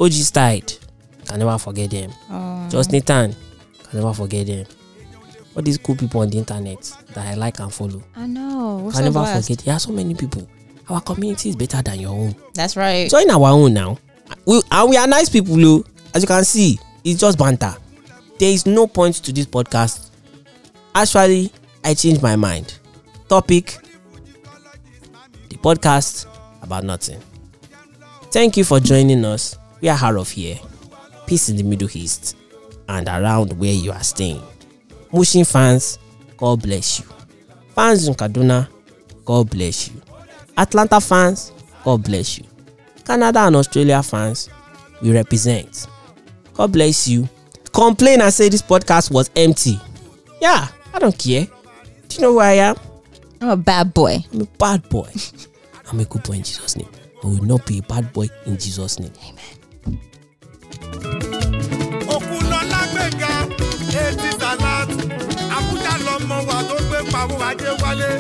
OG 0.01 0.13
Style, 0.13 0.61
can 1.27 1.39
never 1.39 1.59
forget 1.59 1.91
them. 1.91 2.11
Oh, 2.31 2.67
Just 2.71 2.91
Nathan, 2.93 3.37
can 3.85 4.01
never 4.01 4.15
forget 4.15 4.47
them. 4.47 4.67
All 5.55 5.63
these 5.63 5.79
cool 5.79 5.97
people 5.97 6.21
on 6.21 6.31
the 6.31 6.39
internet 6.39 6.81
that 7.15 7.27
I 7.27 7.35
like 7.35 7.59
and 7.59 7.73
follow. 7.73 8.03
I 8.17 8.27
know. 8.27 8.91
Can 8.93 9.05
never 9.05 9.21
blessed. 9.21 9.49
forget. 9.49 9.65
There 9.65 9.75
are 9.75 9.81
so 9.81 9.93
many 9.93 10.15
people. 10.15 10.49
Our 10.89 11.01
community 11.01 11.51
is 11.51 11.57
better 11.57 11.83
than 11.83 12.01
your 12.01 12.11
own. 12.13 12.35
That's 12.55 12.77
right. 12.77 13.11
Join 13.11 13.31
our 13.31 13.49
own 13.51 13.75
now. 13.75 13.99
We 14.47 14.61
and 14.71 14.91
we 14.91 14.97
are 14.97 15.07
nice 15.07 15.29
people, 15.29 15.57
though. 15.57 15.85
As 16.15 16.23
you 16.23 16.27
can 16.29 16.45
see, 16.45 16.79
it's 17.05 17.21
just 17.21 17.39
banter. 17.39 17.75
There 18.39 18.51
is 18.51 18.65
no 18.67 18.87
point 18.87 19.17
to 19.17 19.33
this 19.33 19.47
podcast. 19.47 20.11
Actually, 20.95 21.53
I 21.85 21.95
changed 21.95 22.23
my 22.23 22.37
mind. 22.37 22.79
Topic: 23.29 23.77
the 25.49 25.57
podcast 25.57 26.27
about 26.63 26.85
nothing. 26.85 27.21
Thank 28.33 28.57
you 28.57 28.65
for 28.65 28.81
joining 28.81 29.25
us. 29.25 29.57
We 29.81 29.89
are 29.89 29.99
out 30.03 30.17
of 30.17 30.31
here. 30.31 30.59
Peace 31.27 31.49
in 31.49 31.57
the 31.57 31.63
Middle 31.63 31.89
East 31.95 32.37
and 32.89 33.09
around 33.09 33.53
where 33.59 33.73
you 33.73 33.93
are 33.93 34.03
staying. 34.03 34.43
Mushin 35.13 35.45
fans, 35.45 35.99
God 36.37 36.63
bless 36.63 37.01
you. 37.01 37.07
Fans 37.75 38.07
in 38.07 38.15
Kaduna, 38.15 38.69
God 39.25 39.51
bless 39.51 39.89
you. 39.89 40.01
Atlanta 40.57 41.01
fans, 41.01 41.53
God 41.85 42.05
bless 42.05 42.39
you. 42.39 42.45
Canada 43.05 43.41
and 43.41 43.57
Australia 43.57 44.03
fans, 44.03 44.51
we 45.01 45.13
represent. 45.13 45.87
God 46.53 46.73
bless 46.73 47.09
you. 47.09 47.29
Complain 47.73 48.21
and 48.21 48.33
say 48.33 48.49
this 48.49 48.63
podcast 48.63 49.11
was 49.11 49.31
empty. 49.37 49.81
Yeah, 50.41 50.69
I 50.93 50.99
don't 50.99 51.17
care. 51.17 51.47
Do 52.09 52.17
you 52.17 52.23
know 52.23 52.33
who 52.33 52.39
I 52.41 52.53
am? 52.53 52.77
I'm 53.41 53.49
a 53.51 53.57
bad 53.57 53.95
boy. 53.95 54.19
I'm 54.33 54.43
a 54.43 54.47
bad 54.47 54.89
boy. 54.89 55.09
I'm 55.91 56.01
a 56.01 56.05
good 56.05 56.23
boy 56.23 56.35
in 56.35 56.43
Jesus' 56.43 56.77
name. 56.77 56.89
I 57.23 57.27
will 57.27 57.43
not 57.45 57.65
be 57.67 57.79
a 57.79 57.83
bad 57.83 58.13
boy 58.13 58.27
in 58.47 58.59
Jesus' 58.59 58.99
name. 58.99 59.13
òkúnlọ́lá 62.15 62.81
gbẹ̀ngà 62.93 63.33
etí 64.05 64.29
salat 64.41 64.89
àbújá 65.57 65.93
lọmọ 66.07 66.37
wa 66.49 66.59
tó 66.69 66.77
gbé 66.89 66.99
pawó 67.13 67.35
ajé 67.49 67.71
wálé 67.83 68.11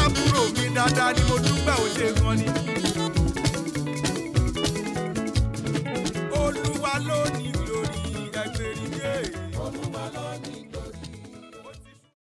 àbúrò 0.00 0.42
mi 0.56 0.64
dáadáa 0.76 1.10
ni 1.16 1.22
mo 1.28 1.36
dúpẹ́ 1.44 1.74
òṣè 1.84 2.06
kan 2.20 2.34
ni. 2.40 2.46
olúwa 6.42 6.92
ló 7.08 7.18